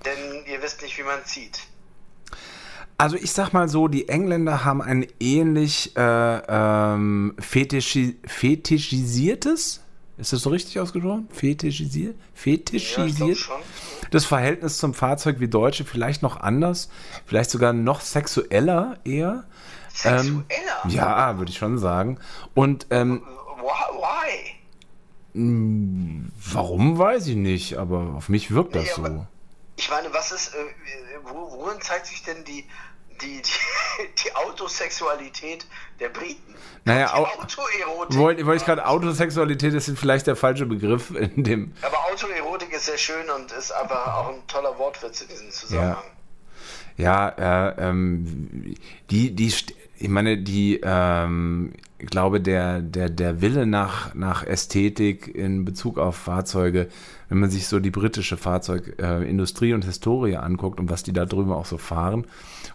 [0.06, 1.60] Denn ihr wisst nicht, wie man zieht.
[3.04, 9.82] Also ich sag mal so, die Engländer haben ein ähnlich äh, ähm, fetischi fetischisiertes,
[10.18, 11.28] Ist das so richtig ausgesprochen?
[11.30, 12.16] Fetischisiert?
[12.34, 13.40] Fetischisiert?
[13.40, 13.56] Ja,
[14.12, 16.88] das Verhältnis zum Fahrzeug wie Deutsche vielleicht noch anders,
[17.26, 19.44] vielleicht sogar noch sexueller eher.
[19.94, 20.46] Sexueller?
[20.86, 22.20] Ähm, ja, würde ich schon sagen.
[22.54, 23.22] Und ähm,
[23.58, 24.54] why?
[25.34, 29.28] Hm, warum weiß ich nicht, aber auf mich wirkt das nee, so.
[29.76, 30.58] Ich meine, was ist, äh,
[31.24, 32.66] worin zeigt sich denn die,
[33.22, 33.42] die, die,
[34.24, 35.66] die Autosexualität
[36.00, 36.56] der Briten?
[36.86, 38.18] Naja, die Autoerotik.
[38.18, 41.74] Wollte wollt ich gerade, Autosexualität ist vielleicht der falsche Begriff in dem.
[41.82, 46.04] Aber Autoerotik ist sehr schön und ist aber auch ein toller Wortwitz in diesem Zusammenhang.
[46.98, 48.76] Ja, ja äh, ähm,
[49.10, 49.54] die, die,
[50.04, 55.98] ich meine, die, ähm, ich glaube, der, der, der Wille nach, nach Ästhetik in Bezug
[55.98, 56.90] auf Fahrzeuge,
[57.30, 61.24] wenn man sich so die britische Fahrzeugindustrie äh, und Historie anguckt und was die da
[61.24, 62.26] drüben auch so fahren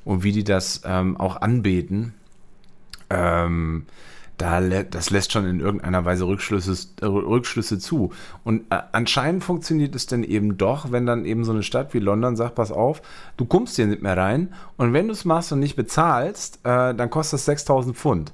[0.06, 2.14] und wie die das ähm, auch anbeten,
[3.10, 3.84] ähm,
[4.38, 8.12] da, das lässt schon in irgendeiner Weise Rückschlüsse, Rückschlüsse zu.
[8.44, 11.98] Und äh, anscheinend funktioniert es dann eben doch, wenn dann eben so eine Stadt wie
[11.98, 13.02] London sagt, pass auf,
[13.36, 16.94] du kommst hier nicht mehr rein und wenn du es machst und nicht bezahlst, äh,
[16.94, 18.32] dann kostet es 6000 Pfund.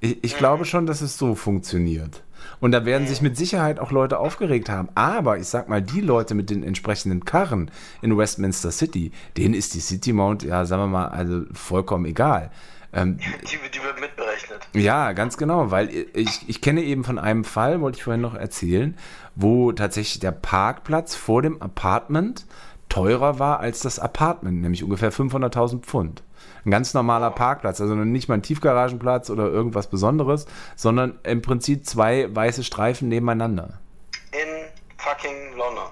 [0.00, 2.22] Ich, ich glaube schon, dass es so funktioniert.
[2.60, 4.88] Und da werden sich mit Sicherheit auch Leute aufgeregt haben.
[4.94, 7.70] Aber ich sag mal, die Leute mit den entsprechenden Karren
[8.02, 12.50] in Westminster City, denen ist die City Mount, ja, sagen wir mal, also vollkommen egal.
[12.96, 14.68] Ähm, die, die, wird mitberechnet.
[14.72, 18.34] Ja, ganz genau, weil ich, ich kenne eben von einem Fall, wollte ich vorhin noch
[18.34, 18.96] erzählen,
[19.34, 22.46] wo tatsächlich der Parkplatz vor dem Apartment
[22.88, 26.22] teurer war als das Apartment, nämlich ungefähr 500.000 Pfund.
[26.64, 31.84] Ein ganz normaler Parkplatz, also nicht mal ein Tiefgaragenplatz oder irgendwas Besonderes, sondern im Prinzip
[31.84, 33.78] zwei weiße Streifen nebeneinander.
[34.32, 35.84] In fucking London.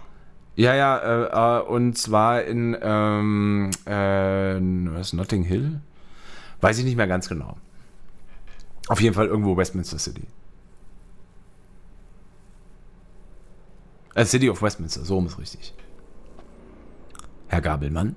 [0.56, 5.80] Ja, ja, äh, äh, und zwar in ähm, äh, was, Notting Hill?
[6.64, 7.58] Weiß ich nicht mehr ganz genau.
[8.88, 10.26] Auf jeden Fall irgendwo Westminster City.
[14.14, 15.74] Äh, City of Westminster, so ist richtig.
[17.48, 18.16] Herr Gabelmann?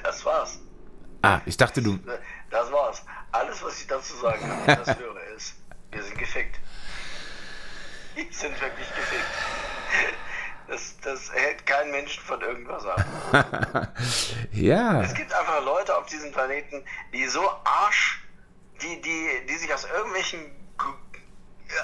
[0.00, 0.60] Das war's.
[1.22, 1.98] Ah, ich dachte du.
[2.50, 3.02] Das war's.
[3.32, 5.56] Alles, was ich dazu sagen kann, das höre, ist,
[5.90, 6.60] wir sind gefickt.
[8.14, 9.24] Wir sind wirklich gefickt.
[10.66, 13.04] Das, das hält keinen Menschen von irgendwas ab.
[14.52, 15.02] ja.
[15.02, 18.22] Es gibt einfach Leute auf diesem Planeten, die so arsch,
[18.80, 20.40] die, die, die sich aus irgendwelchen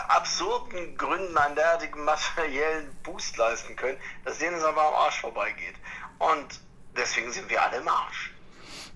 [0.09, 5.75] absurden Gründen einen derartigen materiellen Boost leisten können, dass denen es aber am Arsch vorbeigeht.
[6.19, 6.61] Und
[6.97, 8.33] deswegen sind wir alle im Arsch.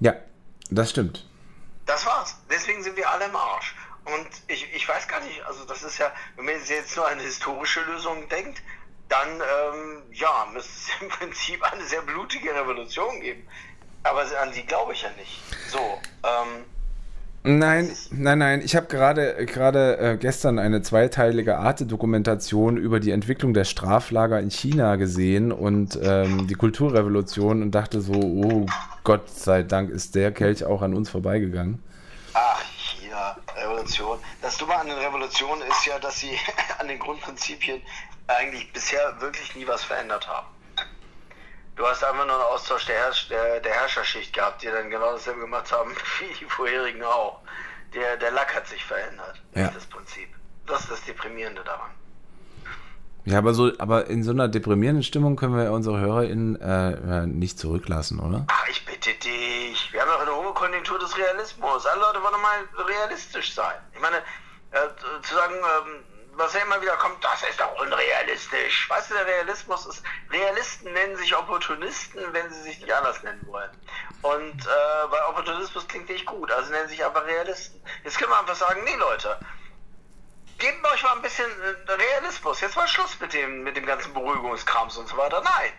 [0.01, 0.15] Ja,
[0.71, 1.27] das stimmt.
[1.87, 2.37] Das war's.
[2.51, 3.75] Deswegen sind wir alle im Arsch.
[4.05, 7.23] Und ich, ich weiß gar nicht, also das ist ja, wenn man jetzt nur eine
[7.23, 8.63] historische Lösung denkt,
[9.09, 13.47] dann ähm, ja, müsste es im Prinzip eine sehr blutige Revolution geben.
[14.03, 15.41] Aber an die glaube ich ja nicht.
[15.71, 16.65] So, ähm,
[17.47, 18.63] Nein, nein, nein.
[18.65, 24.51] Ich habe gerade gerade äh, gestern eine zweiteilige Arte-Dokumentation über die Entwicklung der Straflager in
[24.51, 28.65] China gesehen und ähm, die Kulturrevolution und dachte so, oh
[29.05, 31.83] Gott sei Dank ist der Kelch auch an uns vorbeigegangen.
[32.33, 34.19] Ach, China, Revolution.
[34.41, 36.39] Das Dumme an den Revolutionen ist ja, dass sie
[36.79, 37.83] an den Grundprinzipien
[38.27, 40.47] eigentlich bisher wirklich nie was verändert haben.
[41.77, 45.13] Du hast einfach nur einen Austausch der, Herrsch der, der Herrscherschicht gehabt, die dann genau
[45.13, 47.41] dasselbe gemacht haben wie die vorherigen auch.
[47.95, 49.67] Der, der Lack hat sich verändert, ja.
[49.67, 50.29] ist das Prinzip.
[50.67, 51.91] Das ist das Deprimierende daran.
[53.27, 57.59] Ja, aber so, aber in so einer deprimierenden Stimmung können wir unsere HörerInnen äh, nicht
[57.59, 58.45] zurücklassen, oder?
[58.49, 59.93] Ach, ich bitte dich.
[59.93, 61.87] Wir haben doch eine hohe Konjunktur des Realismus.
[61.87, 63.77] Alle Leute wollen mal realistisch sein.
[63.95, 64.19] Ich meine,
[64.73, 66.05] äh, zu sagen, ähm,
[66.37, 68.89] was ja immer wieder kommt, das ist doch unrealistisch.
[68.91, 73.47] Weißt du, der Realismus ist, Realisten nennen sich Opportunisten, wenn sie sich nicht anders nennen
[73.47, 73.71] wollen.
[74.23, 77.83] Und äh, weil Opportunismus klingt nicht gut, also nennen sich aber Realisten.
[78.03, 79.39] Jetzt können wir einfach sagen, nee Leute,
[80.59, 82.61] gebt euch mal ein bisschen äh, Realismus.
[82.61, 85.41] Jetzt mal Schluss mit dem, mit dem ganzen Beruhigungskrams und so weiter.
[85.41, 85.73] Nein.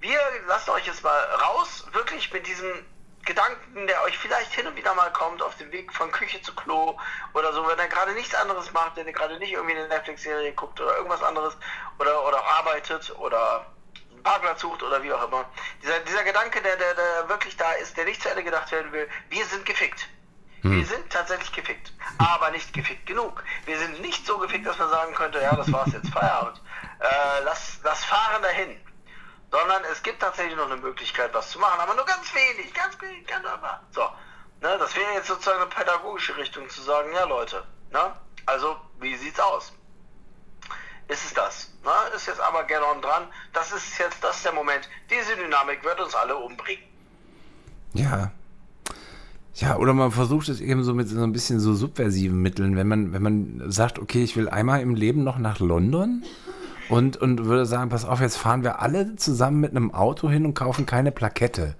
[0.00, 2.86] Wir lassen euch jetzt mal raus, wirklich mit diesem
[3.24, 6.54] Gedanken, der euch vielleicht hin und wieder mal kommt auf dem Weg von Küche zu
[6.54, 6.98] Klo
[7.34, 10.52] oder so, wenn ihr gerade nichts anderes macht, wenn ihr gerade nicht irgendwie eine Netflix-Serie
[10.54, 11.56] guckt oder irgendwas anderes
[11.98, 13.66] oder, oder arbeitet oder
[14.10, 15.44] einen Parkplatz sucht oder wie auch immer.
[15.82, 18.90] Dieser, dieser Gedanke, der, der, der wirklich da ist, der nicht zu Ende gedacht werden
[18.92, 20.08] will, wir sind gefickt.
[20.62, 20.78] Hm.
[20.78, 23.42] Wir sind tatsächlich gefickt, aber nicht gefickt genug.
[23.64, 26.60] Wir sind nicht so gefickt, dass man sagen könnte, ja, das war's jetzt, Feierabend.
[27.00, 28.78] Äh, lass, lass fahren dahin
[29.50, 33.00] sondern es gibt tatsächlich noch eine Möglichkeit, was zu machen, aber nur ganz wenig, ganz
[33.00, 33.80] wenig, ganz einfach.
[33.90, 34.02] So,
[34.60, 38.14] ne, das wäre jetzt sozusagen eine pädagogische Richtung zu sagen, ja Leute, ne,
[38.46, 39.72] also wie sieht's aus?
[41.08, 41.72] Ist es das?
[41.82, 41.90] Ne?
[42.14, 43.24] Ist jetzt aber gerne dran.
[43.52, 44.88] Das ist jetzt, das ist der Moment.
[45.10, 46.84] Diese Dynamik wird uns alle umbringen.
[47.94, 48.30] Ja.
[49.54, 52.86] Ja, oder man versucht es eben so mit so ein bisschen so subversiven Mitteln, wenn
[52.86, 56.24] man, wenn man sagt, okay, ich will einmal im Leben noch nach London
[56.90, 60.44] und, und würde sagen, pass auf, jetzt fahren wir alle zusammen mit einem Auto hin
[60.44, 61.76] und kaufen keine Plakette.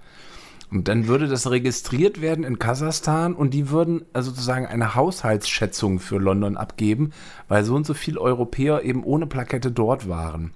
[0.71, 5.99] Und dann würde das registriert werden in Kasachstan und die würden also sozusagen eine Haushaltsschätzung
[5.99, 7.13] für London abgeben,
[7.49, 10.55] weil so und so viele Europäer eben ohne Plakette dort waren.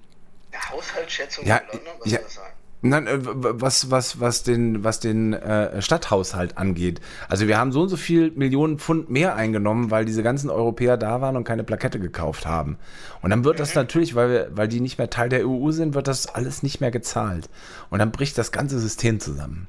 [0.51, 1.93] Eine Haushaltsschätzung Ja, für London?
[1.99, 2.17] Was ja.
[2.19, 2.54] soll das sein?
[2.87, 7.01] Nein, äh, was, was, was den, was den äh, Stadthaushalt angeht.
[7.27, 10.95] Also wir haben so und so viel Millionen Pfund mehr eingenommen, weil diese ganzen Europäer
[10.95, 12.77] da waren und keine Plakette gekauft haben.
[13.23, 15.95] Und dann wird das natürlich, weil, wir, weil die nicht mehr Teil der EU sind,
[15.95, 17.49] wird das alles nicht mehr gezahlt.
[17.89, 19.67] Und dann bricht das ganze System zusammen.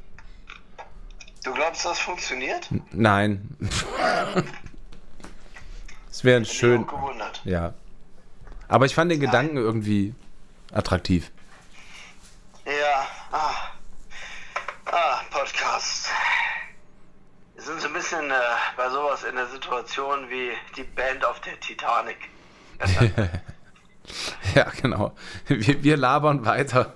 [1.43, 2.69] Du glaubst, das funktioniert?
[2.93, 3.49] Nein.
[6.11, 6.87] Es wäre schön.
[7.45, 7.75] Ja.
[8.69, 10.15] Aber ich fand den Gedanken irgendwie
[10.73, 11.31] attraktiv.
[12.67, 13.55] Ja, ah.
[14.87, 16.09] Ah, Podcast.
[17.55, 18.35] Wir sind so ein bisschen äh,
[18.77, 22.17] bei sowas in der Situation wie die Band auf der Titanic.
[24.55, 25.17] Ja, genau.
[25.49, 26.95] Wir, wir labern weiter,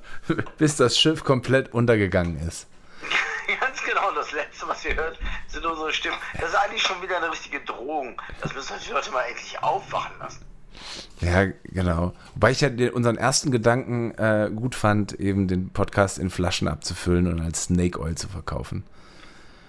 [0.58, 2.68] bis das Schiff komplett untergegangen ist.
[3.60, 5.18] Ganz genau, das Letzte, was ihr hört,
[5.48, 6.16] sind unsere Stimmen.
[6.38, 8.20] Das ist eigentlich schon wieder eine richtige Drohung.
[8.40, 10.44] Das müssen die Leute mal endlich aufwachen lassen.
[11.20, 12.14] Ja, genau.
[12.34, 17.26] Wobei ich ja unseren ersten Gedanken äh, gut fand, eben den Podcast in Flaschen abzufüllen
[17.26, 18.84] und als Snake Oil zu verkaufen.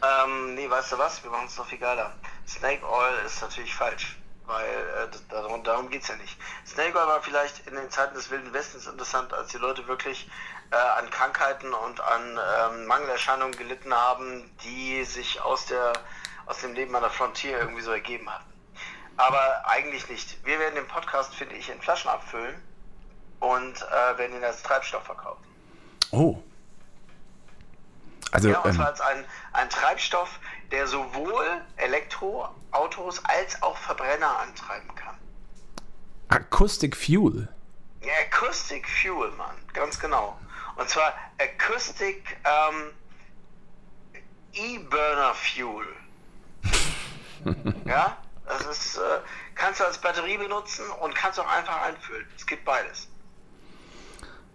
[0.03, 0.40] Ähm,
[0.71, 1.23] weißt du was?
[1.23, 2.13] Wir machen es noch viel geiler.
[2.47, 4.17] Snake Oil ist natürlich falsch.
[4.47, 6.37] Weil äh, darum, darum geht es ja nicht.
[6.65, 10.29] Snake Oil war vielleicht in den Zeiten des Wilden Westens interessant, als die Leute wirklich
[10.71, 15.93] äh, an Krankheiten und an ähm, Mangelerscheinungen gelitten haben, die sich aus, der,
[16.47, 18.51] aus dem Leben an der Frontier irgendwie so ergeben hatten.
[19.17, 20.43] Aber eigentlich nicht.
[20.45, 22.55] Wir werden den Podcast, finde ich, in Flaschen abfüllen
[23.39, 25.43] und äh, werden ihn als Treibstoff verkaufen.
[26.11, 26.41] Oh.
[28.31, 30.39] Also, Ja, und ähm, zwar als ein, ein Treibstoff,
[30.71, 35.17] der sowohl Elektroautos als auch Verbrenner antreiben kann.
[36.29, 37.47] Acoustic Fuel.
[38.01, 40.39] Ja, Acoustic Fuel, Mann, ganz genau.
[40.77, 42.91] Und zwar Acoustic ähm,
[44.53, 45.85] E-Burner Fuel.
[47.85, 49.01] ja, das ist, äh,
[49.55, 52.25] kannst du als Batterie benutzen und kannst auch einfach einfüllen.
[52.35, 53.07] Es gibt beides.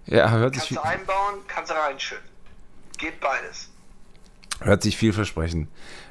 [0.07, 2.29] Ja, hört sich, Kannst du einbauen, kannst du reinschütten.
[2.99, 3.71] Geht beides.
[4.61, 5.69] hört sich vielversprechend.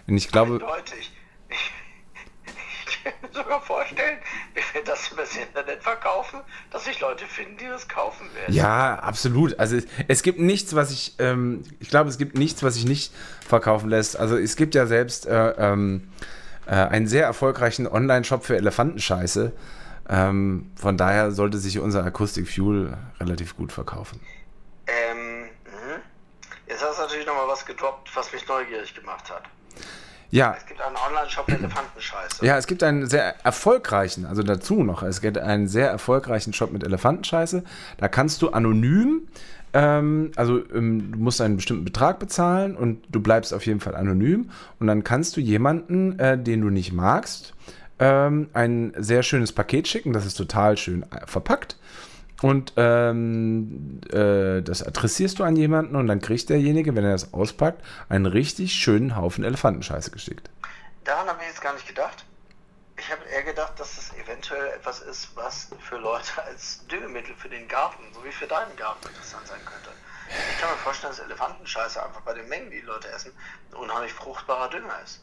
[0.08, 1.12] Und ich glaube, Eindeutig.
[1.50, 1.72] Ich,
[2.88, 4.20] ich kann mir sogar vorstellen,
[4.54, 6.40] wenn wir das über das Internet verkaufen,
[6.72, 8.54] dass sich Leute finden, die das kaufen werden.
[8.54, 9.60] Ja, absolut.
[9.60, 9.78] Also
[10.08, 13.14] es, gibt nichts, was ich, ähm, ich glaube, es gibt nichts, was sich nicht
[13.48, 14.18] verkaufen lässt.
[14.18, 16.10] Also es gibt ja selbst äh, ähm,
[16.66, 19.54] äh, einen sehr erfolgreichen Online-Shop für Elefantenscheiße.
[20.08, 24.20] Ähm, von daher sollte sich unser Acoustic Fuel relativ gut verkaufen.
[24.88, 26.02] Ähm, mhm.
[26.68, 29.44] Jetzt hast du natürlich nochmal was gedroppt, was mich neugierig gemacht hat.
[30.36, 32.46] Ja, Es gibt einen Online-Shop für Elefantenscheiße.
[32.46, 36.74] ja, es gibt einen sehr erfolgreichen, also dazu noch, es gibt einen sehr erfolgreichen Shop
[36.74, 37.64] mit Elefantenscheiße.
[37.98, 39.30] Da kannst du anonym,
[39.72, 43.96] ähm, also ähm, du musst einen bestimmten Betrag bezahlen und du bleibst auf jeden Fall
[43.96, 44.50] anonym.
[44.78, 47.54] Und dann kannst du jemanden, äh, den du nicht magst,
[48.00, 50.12] ähm, ein sehr schönes Paket schicken.
[50.12, 51.78] Das ist total schön äh, verpackt.
[52.42, 57.34] Und ähm, äh, das adressierst du an jemanden und dann kriegt derjenige, wenn er das
[57.34, 60.50] auspackt, einen richtig schönen Haufen Elefantenscheiße geschickt.
[61.06, 62.26] Daran habe ich jetzt gar nicht gedacht.
[62.98, 67.50] Ich habe eher gedacht, dass es eventuell etwas ist, was für Leute als Düngemittel für
[67.50, 69.92] den Garten, so wie für deinen Garten, interessant sein könnte.
[70.28, 73.32] Ich kann mir vorstellen, dass Elefantenscheiße einfach bei den Mengen, die die Leute essen,
[73.74, 75.22] unheimlich fruchtbarer Dünger ist.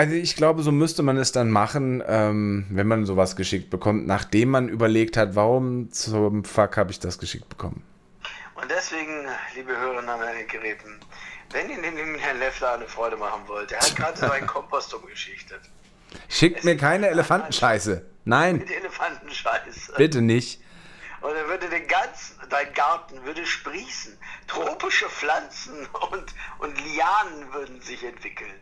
[0.00, 4.06] Also ich glaube, so müsste man es dann machen, ähm, wenn man sowas geschickt bekommt,
[4.06, 7.82] nachdem man überlegt hat, warum zum Fuck habe ich das geschickt bekommen.
[8.54, 10.98] Und deswegen, liebe Hörerinnen den Geräten,
[11.50, 15.60] wenn ihr dem Herrn Leffler eine Freude machen wollt, er hat gerade seinen Kompost umgeschichtet.
[16.30, 18.02] Schickt mir keine Elefantenscheiße.
[18.24, 19.92] Nein, Mit Elefantenscheiße.
[19.98, 20.62] bitte nicht.
[21.20, 24.16] Und er würde den ganzen, dein Garten würde sprießen.
[24.46, 26.24] Tropische Pflanzen und,
[26.60, 28.54] und Lianen würden sich entwickeln.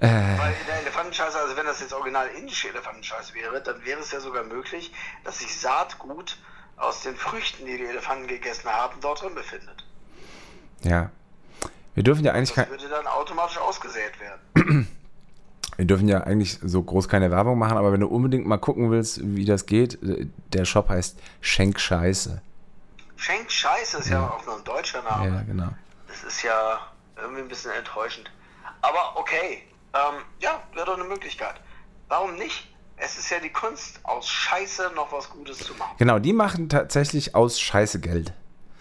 [0.00, 4.00] Äh, Weil in der Elefantenscheiße, also wenn das jetzt original indische Elefantenscheiße wäre, dann wäre
[4.00, 4.92] es ja sogar möglich,
[5.24, 6.36] dass sich Saatgut
[6.76, 9.84] aus den Früchten, die die Elefanten gegessen haben, dort drin befindet.
[10.82, 11.10] ja.
[11.94, 14.86] Wir dürfen ja eigentlich Das kein, würde dann automatisch ausgesät werden.
[15.78, 18.90] wir dürfen ja eigentlich so groß keine Werbung machen, aber wenn du unbedingt mal gucken
[18.90, 22.42] willst, wie das geht, äh, der Shop heißt Schenk Scheiße.
[23.16, 25.36] Schenk Scheiße ist ja, auch nur ein deutscher Name.
[25.36, 25.68] Ja, genau.
[26.06, 26.80] Das ist ja
[27.16, 28.30] irgendwie ein bisschen enttäuschend.
[28.82, 29.62] Aber okay,
[29.94, 31.54] ähm, ja, wäre doch eine Möglichkeit.
[32.08, 32.68] Warum nicht?
[32.98, 35.94] Es ist ja die Kunst, aus Scheiße noch was Gutes zu machen.
[35.98, 38.32] Genau, die machen tatsächlich aus Scheiße Geld.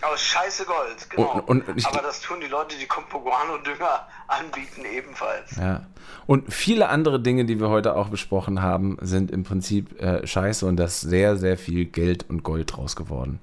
[0.02, 1.42] Aus Scheiße Gold, genau.
[1.48, 5.56] Und- und ich- Aber das tun die Leute, die Compoguano-Dünger anbieten, ebenfalls.
[5.58, 5.86] Ja.
[6.28, 10.66] Und viele andere Dinge, die wir heute auch besprochen haben, sind im Prinzip äh, scheiße
[10.66, 13.40] und da ist sehr, sehr viel Geld und Gold draus geworden.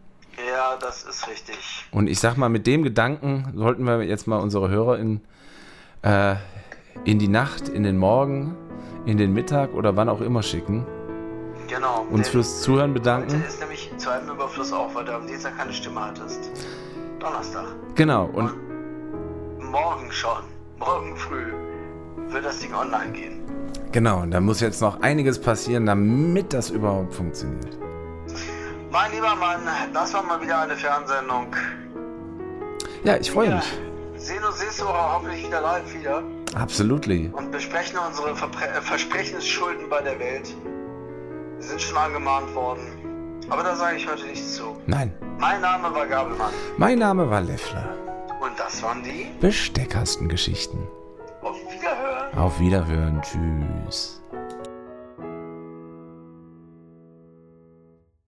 [0.48, 1.56] Ja, das ist richtig.
[1.90, 5.20] Und ich sag mal, mit dem Gedanken sollten wir jetzt mal unsere Hörer in,
[6.02, 6.36] äh,
[7.04, 8.56] in die Nacht, in den Morgen,
[9.06, 10.86] in den Mittag oder wann auch immer schicken.
[11.68, 12.06] Genau.
[12.10, 13.44] Uns fürs Zuhören Heute bedanken.
[13.46, 16.50] ist nämlich zu einem Überfluss auch, weil du am Dienstag keine Stimme hattest.
[17.18, 17.64] Donnerstag.
[17.94, 18.26] Genau.
[18.32, 18.52] Und
[19.70, 20.42] Morgen schon,
[20.78, 21.46] morgen früh,
[22.28, 23.40] wird das Ding online gehen.
[23.90, 27.78] genau, und da muss jetzt noch einiges passieren, damit das überhaupt funktioniert.
[28.90, 29.60] Mein lieber Mann,
[29.94, 31.46] das war mal wieder eine Fernsehsendung.
[33.04, 33.80] Ja, ich freue Wir mich.
[34.22, 36.22] Sehen uns nächste Woche hoffentlich wieder live wieder
[36.54, 37.30] Absolutely.
[37.32, 40.54] und besprechen unsere Verpre äh, Versprechensschulden bei der Welt.
[41.56, 42.82] Wir sind schon angemahnt worden.
[43.50, 44.76] Aber da sage ich heute nichts zu.
[44.86, 45.12] Nein.
[45.38, 47.88] Mein Name war Gabelmann Mein Name war Leffler.
[48.40, 49.30] und das waren die.
[49.40, 50.86] Besteckkastengeschichten.
[51.42, 52.38] Auf Wiederhören.
[52.38, 53.22] Auf Wiederhören.
[53.22, 54.21] Tschüss.